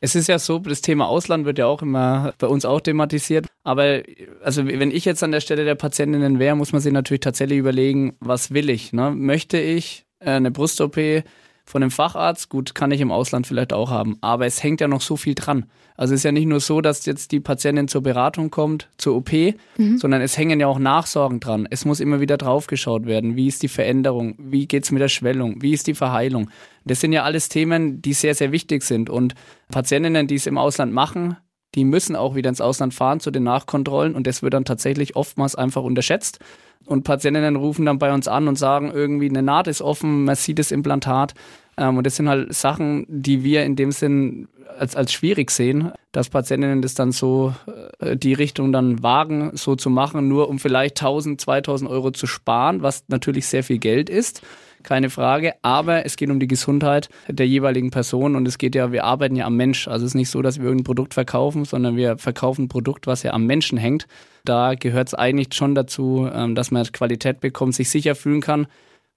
Es 0.00 0.14
ist 0.14 0.28
ja 0.28 0.38
so, 0.38 0.60
das 0.60 0.80
Thema 0.80 1.08
Ausland 1.08 1.44
wird 1.44 1.58
ja 1.58 1.66
auch 1.66 1.82
immer 1.82 2.32
bei 2.38 2.46
uns 2.46 2.64
auch 2.64 2.80
thematisiert. 2.80 3.46
Aber 3.64 4.02
also 4.42 4.64
wenn 4.66 4.92
ich 4.92 5.04
jetzt 5.04 5.24
an 5.24 5.32
der 5.32 5.40
Stelle 5.40 5.64
der 5.64 5.74
Patientinnen 5.74 6.38
wäre, 6.38 6.54
muss 6.54 6.72
man 6.72 6.80
sich 6.80 6.92
natürlich 6.92 7.20
tatsächlich 7.20 7.58
überlegen, 7.58 8.16
was 8.20 8.52
will 8.52 8.70
ich? 8.70 8.92
Ne? 8.92 9.10
Möchte 9.10 9.58
ich 9.58 10.06
äh, 10.20 10.30
eine 10.30 10.52
Brust-OP 10.52 11.24
von 11.68 11.82
einem 11.82 11.90
Facharzt, 11.90 12.48
gut, 12.48 12.74
kann 12.74 12.90
ich 12.90 13.00
im 13.02 13.12
Ausland 13.12 13.46
vielleicht 13.46 13.74
auch 13.74 13.90
haben, 13.90 14.16
aber 14.22 14.46
es 14.46 14.62
hängt 14.62 14.80
ja 14.80 14.88
noch 14.88 15.02
so 15.02 15.16
viel 15.16 15.34
dran. 15.34 15.66
Also 15.98 16.14
es 16.14 16.20
ist 16.20 16.24
ja 16.24 16.32
nicht 16.32 16.46
nur 16.46 16.60
so, 16.60 16.80
dass 16.80 17.04
jetzt 17.04 17.30
die 17.32 17.40
Patientin 17.40 17.88
zur 17.88 18.02
Beratung 18.02 18.50
kommt, 18.50 18.88
zur 18.96 19.16
OP, 19.16 19.32
mhm. 19.32 19.98
sondern 19.98 20.22
es 20.22 20.38
hängen 20.38 20.60
ja 20.60 20.66
auch 20.66 20.78
Nachsorgen 20.78 21.40
dran. 21.40 21.66
Es 21.70 21.84
muss 21.84 22.00
immer 22.00 22.20
wieder 22.20 22.38
draufgeschaut 22.38 23.04
werden. 23.04 23.36
Wie 23.36 23.48
ist 23.48 23.62
die 23.62 23.68
Veränderung? 23.68 24.34
Wie 24.38 24.66
geht's 24.66 24.92
mit 24.92 25.02
der 25.02 25.08
Schwellung? 25.08 25.60
Wie 25.60 25.72
ist 25.72 25.88
die 25.88 25.94
Verheilung? 25.94 26.50
Das 26.84 27.00
sind 27.00 27.12
ja 27.12 27.24
alles 27.24 27.48
Themen, 27.48 28.00
die 28.00 28.12
sehr, 28.14 28.34
sehr 28.34 28.52
wichtig 28.52 28.82
sind. 28.84 29.10
Und 29.10 29.34
Patientinnen, 29.70 30.26
die 30.26 30.36
es 30.36 30.46
im 30.46 30.56
Ausland 30.56 30.92
machen, 30.92 31.36
die 31.74 31.84
müssen 31.84 32.16
auch 32.16 32.34
wieder 32.34 32.48
ins 32.48 32.60
Ausland 32.60 32.94
fahren 32.94 33.20
zu 33.20 33.30
den 33.30 33.42
Nachkontrollen 33.42 34.14
und 34.14 34.26
das 34.26 34.42
wird 34.42 34.54
dann 34.54 34.64
tatsächlich 34.64 35.16
oftmals 35.16 35.54
einfach 35.54 35.82
unterschätzt. 35.82 36.38
Und 36.86 37.04
Patientinnen 37.04 37.56
rufen 37.56 37.84
dann 37.84 37.98
bei 37.98 38.12
uns 38.12 38.28
an 38.28 38.48
und 38.48 38.56
sagen, 38.56 38.90
irgendwie 38.90 39.28
eine 39.28 39.42
Naht 39.42 39.66
ist 39.66 39.82
offen, 39.82 40.24
man 40.24 40.36
sieht 40.36 40.58
das 40.58 40.70
Implantat. 40.70 41.34
Ähm, 41.78 41.96
und 41.96 42.06
das 42.06 42.16
sind 42.16 42.28
halt 42.28 42.52
Sachen, 42.52 43.06
die 43.08 43.44
wir 43.44 43.64
in 43.64 43.76
dem 43.76 43.92
Sinn 43.92 44.48
als, 44.78 44.96
als 44.96 45.12
schwierig 45.12 45.50
sehen, 45.50 45.92
dass 46.12 46.28
Patientinnen 46.28 46.82
das 46.82 46.94
dann 46.94 47.12
so, 47.12 47.54
äh, 48.00 48.16
die 48.16 48.34
Richtung 48.34 48.72
dann 48.72 49.02
wagen, 49.02 49.52
so 49.54 49.76
zu 49.76 49.90
machen, 49.90 50.28
nur 50.28 50.48
um 50.48 50.58
vielleicht 50.58 51.00
1000, 51.00 51.40
2000 51.40 51.90
Euro 51.90 52.10
zu 52.10 52.26
sparen, 52.26 52.82
was 52.82 53.04
natürlich 53.08 53.46
sehr 53.46 53.64
viel 53.64 53.78
Geld 53.78 54.10
ist 54.10 54.42
keine 54.84 55.10
Frage. 55.10 55.54
Aber 55.62 56.06
es 56.06 56.16
geht 56.16 56.30
um 56.30 56.40
die 56.40 56.46
Gesundheit 56.46 57.08
der 57.28 57.46
jeweiligen 57.46 57.90
Person 57.90 58.36
und 58.36 58.46
es 58.46 58.58
geht 58.58 58.74
ja, 58.74 58.92
wir 58.92 59.04
arbeiten 59.04 59.36
ja 59.36 59.44
am 59.44 59.56
Mensch. 59.56 59.88
Also 59.88 60.06
es 60.06 60.12
ist 60.12 60.14
nicht 60.14 60.30
so, 60.30 60.40
dass 60.40 60.58
wir 60.58 60.64
irgendein 60.64 60.84
Produkt 60.84 61.14
verkaufen, 61.14 61.64
sondern 61.64 61.96
wir 61.96 62.16
verkaufen 62.16 62.64
ein 62.64 62.68
Produkt, 62.68 63.06
was 63.06 63.22
ja 63.22 63.32
am 63.32 63.44
Menschen 63.44 63.76
hängt. 63.76 64.06
Da 64.44 64.74
gehört 64.74 65.08
es 65.08 65.14
eigentlich 65.14 65.48
schon 65.52 65.74
dazu, 65.74 66.28
ähm, 66.32 66.54
dass 66.54 66.70
man 66.70 66.86
Qualität 66.86 67.40
bekommt, 67.40 67.74
sich 67.74 67.90
sicher 67.90 68.14
fühlen 68.14 68.40
kann 68.40 68.66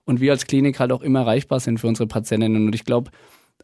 und 0.05 0.19
wir 0.19 0.31
als 0.31 0.47
Klinik 0.47 0.79
halt 0.79 0.91
auch 0.91 1.01
immer 1.01 1.21
erreichbar 1.21 1.59
sind 1.59 1.79
für 1.79 1.87
unsere 1.87 2.07
Patientinnen. 2.07 2.65
Und 2.65 2.75
ich 2.75 2.85
glaube, 2.85 3.11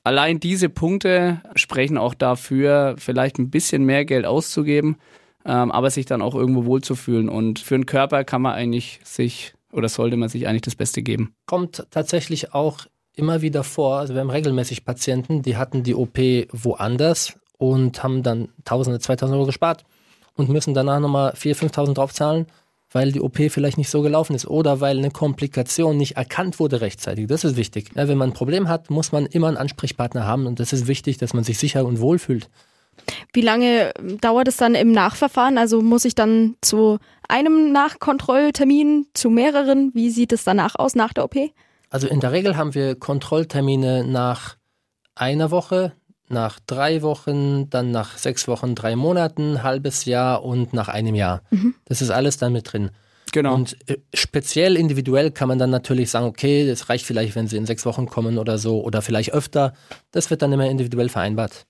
allein 0.03 0.39
diese 0.39 0.69
Punkte 0.69 1.41
sprechen 1.55 1.97
auch 1.97 2.13
dafür, 2.13 2.95
vielleicht 2.97 3.39
ein 3.39 3.49
bisschen 3.49 3.85
mehr 3.85 4.05
Geld 4.05 4.25
auszugeben, 4.25 4.97
ähm, 5.45 5.71
aber 5.71 5.89
sich 5.89 6.05
dann 6.05 6.21
auch 6.21 6.35
irgendwo 6.35 6.65
wohlzufühlen. 6.65 7.29
Und 7.29 7.59
für 7.59 7.75
den 7.75 7.85
Körper 7.85 8.23
kann 8.23 8.41
man 8.41 8.53
eigentlich 8.53 8.99
sich 9.03 9.53
oder 9.71 9.89
sollte 9.89 10.17
man 10.17 10.29
sich 10.29 10.47
eigentlich 10.47 10.61
das 10.61 10.75
Beste 10.75 11.01
geben? 11.01 11.33
Kommt 11.45 11.85
tatsächlich 11.91 12.53
auch 12.53 12.85
immer 13.13 13.41
wieder 13.41 13.63
vor. 13.63 13.97
Also 13.97 14.13
wir 14.13 14.21
haben 14.21 14.29
regelmäßig 14.29 14.85
Patienten, 14.85 15.41
die 15.41 15.57
hatten 15.57 15.83
die 15.83 15.95
OP 15.95 16.17
woanders 16.51 17.37
und 17.57 18.03
haben 18.03 18.23
dann 18.23 18.49
Tausende, 18.63 18.99
2000 18.99 19.35
Euro 19.35 19.45
gespart 19.45 19.83
und 20.35 20.49
müssen 20.49 20.73
danach 20.73 20.99
nochmal 20.99 21.31
4.000, 21.31 21.73
5.000 21.73 21.93
draufzahlen, 21.95 22.45
weil 22.91 23.11
die 23.11 23.21
OP 23.21 23.37
vielleicht 23.49 23.77
nicht 23.77 23.89
so 23.89 24.01
gelaufen 24.01 24.35
ist 24.35 24.47
oder 24.47 24.79
weil 24.79 24.97
eine 24.97 25.11
Komplikation 25.11 25.97
nicht 25.97 26.17
erkannt 26.17 26.59
wurde 26.59 26.81
rechtzeitig. 26.81 27.27
Das 27.27 27.43
ist 27.43 27.57
wichtig. 27.57 27.91
Ja, 27.95 28.07
wenn 28.07 28.17
man 28.17 28.29
ein 28.29 28.33
Problem 28.33 28.69
hat, 28.69 28.89
muss 28.89 29.11
man 29.11 29.25
immer 29.25 29.47
einen 29.47 29.57
Ansprechpartner 29.57 30.25
haben 30.25 30.45
und 30.45 30.59
das 30.59 30.73
ist 30.73 30.87
wichtig, 30.87 31.17
dass 31.17 31.33
man 31.33 31.43
sich 31.43 31.57
sicher 31.57 31.85
und 31.85 31.99
wohl 31.99 32.19
fühlt. 32.19 32.49
Wie 33.33 33.41
lange 33.41 33.93
dauert 34.21 34.47
es 34.47 34.57
dann 34.57 34.75
im 34.75 34.91
Nachverfahren? 34.91 35.57
Also 35.57 35.81
muss 35.81 36.05
ich 36.05 36.15
dann 36.15 36.55
zu 36.61 36.97
einem 37.27 37.71
Nachkontrolltermin, 37.71 39.07
zu 39.13 39.29
mehreren? 39.29 39.91
Wie 39.93 40.09
sieht 40.09 40.31
es 40.31 40.43
danach 40.43 40.75
aus 40.75 40.95
nach 40.95 41.13
der 41.13 41.25
OP? 41.25 41.35
Also 41.89 42.07
in 42.07 42.19
der 42.19 42.31
Regel 42.31 42.57
haben 42.57 42.73
wir 42.73 42.95
Kontrolltermine 42.95 44.03
nach 44.05 44.57
einer 45.15 45.51
Woche, 45.51 45.93
nach 46.29 46.59
drei 46.65 47.01
Wochen, 47.01 47.69
dann 47.69 47.91
nach 47.91 48.17
sechs 48.17 48.47
Wochen, 48.47 48.75
drei 48.75 48.95
Monaten, 48.95 49.63
halbes 49.63 50.05
Jahr 50.05 50.43
und 50.43 50.73
nach 50.73 50.87
einem 50.87 51.15
Jahr. 51.15 51.41
Mhm. 51.51 51.75
Das 51.85 52.01
ist 52.01 52.09
alles 52.09 52.37
dann 52.37 52.53
mit 52.53 52.71
drin. 52.71 52.91
Genau. 53.31 53.53
Und 53.53 53.77
äh, 53.89 53.97
speziell 54.13 54.77
individuell 54.77 55.31
kann 55.31 55.47
man 55.47 55.59
dann 55.59 55.69
natürlich 55.69 56.09
sagen, 56.09 56.25
okay, 56.25 56.67
das 56.67 56.89
reicht 56.89 57.05
vielleicht, 57.05 57.35
wenn 57.35 57.47
sie 57.47 57.57
in 57.57 57.65
sechs 57.65 57.85
Wochen 57.85 58.07
kommen 58.07 58.37
oder 58.37 58.57
so 58.57 58.81
oder 58.81 59.01
vielleicht 59.01 59.33
öfter. 59.33 59.73
Das 60.11 60.29
wird 60.29 60.41
dann 60.41 60.53
immer 60.53 60.69
individuell 60.69 61.09
vereinbart. 61.09 61.65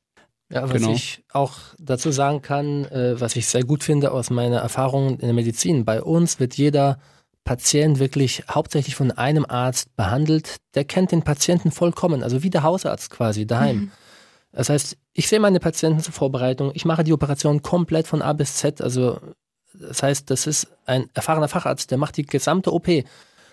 Ja, 0.49 0.63
was 0.63 0.81
genau. 0.81 0.93
ich 0.93 1.23
auch 1.33 1.55
dazu 1.77 2.11
sagen 2.11 2.41
kann, 2.41 2.85
äh, 2.85 3.19
was 3.19 3.35
ich 3.35 3.47
sehr 3.47 3.63
gut 3.63 3.83
finde 3.83 4.11
aus 4.11 4.29
meiner 4.29 4.59
Erfahrung 4.59 5.19
in 5.19 5.27
der 5.27 5.33
Medizin, 5.33 5.83
bei 5.83 6.01
uns 6.01 6.39
wird 6.39 6.55
jeder 6.55 6.99
Patient 7.43 7.99
wirklich 7.99 8.43
hauptsächlich 8.49 8.95
von 8.95 9.11
einem 9.11 9.45
Arzt 9.47 9.95
behandelt, 9.95 10.57
der 10.75 10.85
kennt 10.85 11.11
den 11.11 11.23
Patienten 11.23 11.71
vollkommen, 11.71 12.23
also 12.23 12.43
wie 12.43 12.49
der 12.49 12.63
Hausarzt 12.63 13.09
quasi 13.09 13.45
daheim. 13.45 13.77
Mhm. 13.77 13.91
Das 14.51 14.69
heißt, 14.69 14.97
ich 15.13 15.27
sehe 15.27 15.39
meine 15.39 15.59
Patienten 15.59 15.99
zur 15.99 16.13
Vorbereitung, 16.13 16.71
ich 16.73 16.85
mache 16.85 17.03
die 17.03 17.13
Operation 17.13 17.61
komplett 17.61 18.07
von 18.07 18.21
A 18.21 18.33
bis 18.33 18.55
Z, 18.55 18.81
also 18.81 19.19
das 19.73 20.01
heißt, 20.01 20.29
das 20.29 20.47
ist 20.47 20.67
ein 20.85 21.09
erfahrener 21.13 21.47
Facharzt, 21.47 21.91
der 21.91 21.97
macht 21.97 22.17
die 22.17 22.25
gesamte 22.25 22.73
OP. 22.73 22.87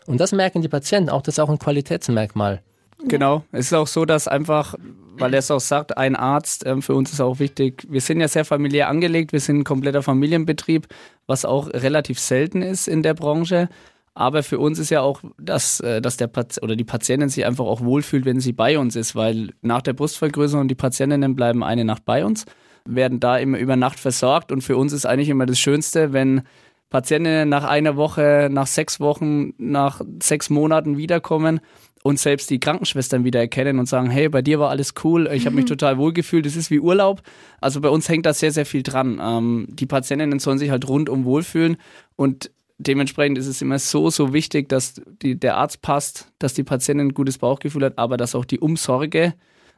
Und 0.07 0.21
das 0.21 0.33
merken 0.33 0.63
die 0.63 0.69
Patienten 0.69 1.11
auch, 1.11 1.23
das 1.23 1.35
ist 1.35 1.39
auch 1.39 1.51
ein 1.51 1.59
Qualitätsmerkmal. 1.59 2.63
Genau. 3.07 3.45
Es 3.53 3.67
ist 3.67 3.73
auch 3.75 3.87
so, 3.87 4.05
dass 4.05 4.29
einfach, 4.29 4.75
weil 5.19 5.35
er 5.35 5.41
es 5.41 5.51
auch 5.51 5.61
sagt, 5.61 5.97
ein 5.99 6.17
Arzt, 6.17 6.65
ähm, 6.67 6.81
für 6.81 6.95
uns 6.95 7.13
ist 7.13 7.21
auch 7.21 7.39
wichtig, 7.39 7.87
wir 7.89 8.01
sind 8.01 8.21
ja 8.21 8.29
sehr 8.29 8.45
familiär 8.45 8.89
angelegt, 8.89 9.33
wir 9.33 9.41
sind 9.41 9.59
ein 9.59 9.65
kompletter 9.65 10.03
Familienbetrieb, 10.03 10.87
was 11.27 11.45
auch 11.45 11.69
relativ 11.69 12.19
selten 12.19 12.63
ist 12.63 12.89
in 12.89 13.03
der 13.03 13.15
Branche. 13.15 13.69
Aber 14.15 14.45
für 14.45 14.61
uns 14.61 14.79
ist 14.79 14.91
ja 14.91 15.01
auch, 15.01 15.21
dass, 15.39 15.81
äh, 15.81 16.01
dass 16.01 16.17
der 16.17 16.29
Pat 16.29 16.63
oder 16.63 16.77
die 16.77 16.85
Patientin 16.85 17.29
sich 17.29 17.45
einfach 17.45 17.65
auch 17.65 17.81
wohlfühlt, 17.81 18.25
wenn 18.25 18.41
sie 18.41 18.53
bei 18.53 18.79
uns 18.79 18.95
ist, 18.95 19.17
weil 19.17 19.51
nach 19.61 19.83
der 19.83 19.93
Brustvergrößerung 19.93 20.69
die 20.69 20.77
Patientinnen 20.77 21.35
bleiben 21.35 21.65
eine 21.65 21.85
Nacht 21.85 22.05
bei 22.05 22.25
uns, 22.25 22.45
werden 22.87 23.19
da 23.19 23.39
immer 23.39 23.59
über 23.59 23.77
Nacht 23.77 23.99
versorgt 23.99 24.53
und 24.53 24.63
für 24.63 24.77
uns 24.77 24.93
ist 24.93 25.07
eigentlich 25.07 25.31
immer 25.31 25.47
das 25.47 25.59
Schönste, 25.59 26.13
wenn 26.13 26.43
Patientinnen 26.91 27.49
nach 27.49 27.65
einer 27.65 27.97
Woche, 27.97 28.49
nach 28.53 28.69
sechs 28.69 29.01
Wochen, 29.01 29.53
nach 29.59 30.01
sechs 30.23 30.49
Monaten 30.49 30.97
wiederkommen 30.97 31.61
und 32.05 32.21
selbst 32.21 32.51
die 32.51 32.61
Krankenschwestern 32.61 33.25
wieder 33.25 33.41
erkennen 33.41 33.81
und 33.81 33.87
sagen, 33.87 34.11
hey, 34.11 34.29
bei 34.29 34.43
dir 34.43 34.61
war 34.61 34.71
alles 34.71 34.95
cool, 35.03 35.29
ich 35.33 35.47
habe 35.47 35.57
mich 35.57 35.65
total 35.65 35.99
wohlgefühlt, 35.99 36.47
es 36.47 36.55
ist 36.55 36.71
wie 36.71 36.79
Urlaub. 36.79 37.23
Also 37.61 37.81
bei 37.81 37.89
uns 37.89 38.09
hängt 38.09 38.27
da 38.27 38.35
sehr, 38.35 38.53
sehr 38.53 38.67
viel 38.67 38.85
dran. 38.85 39.21
Ähm, 39.21 39.67
die 39.71 39.87
Patientinnen 39.87 40.39
sollen 40.39 40.59
sich 40.59 40.71
halt 40.71 40.87
rundum 40.87 41.25
wohlfühlen 41.25 41.79
und 42.15 42.53
dementsprechend 42.79 43.39
ist 43.39 43.47
es 43.47 43.63
immer 43.63 43.79
so, 43.79 44.11
so 44.11 44.33
wichtig, 44.33 44.69
dass 44.69 45.01
die, 45.23 45.39
der 45.39 45.57
Arzt 45.57 45.83
passt, 45.83 46.33
dass 46.39 46.55
die 46.55 46.65
Patientin 46.65 47.09
ein 47.09 47.15
gutes 47.15 47.39
Bauchgefühl 47.39 47.85
hat, 47.85 47.99
aber 47.99 48.17
dass 48.17 48.35
auch 48.35 48.45
die 48.45 48.61
Umsorge 48.61 49.35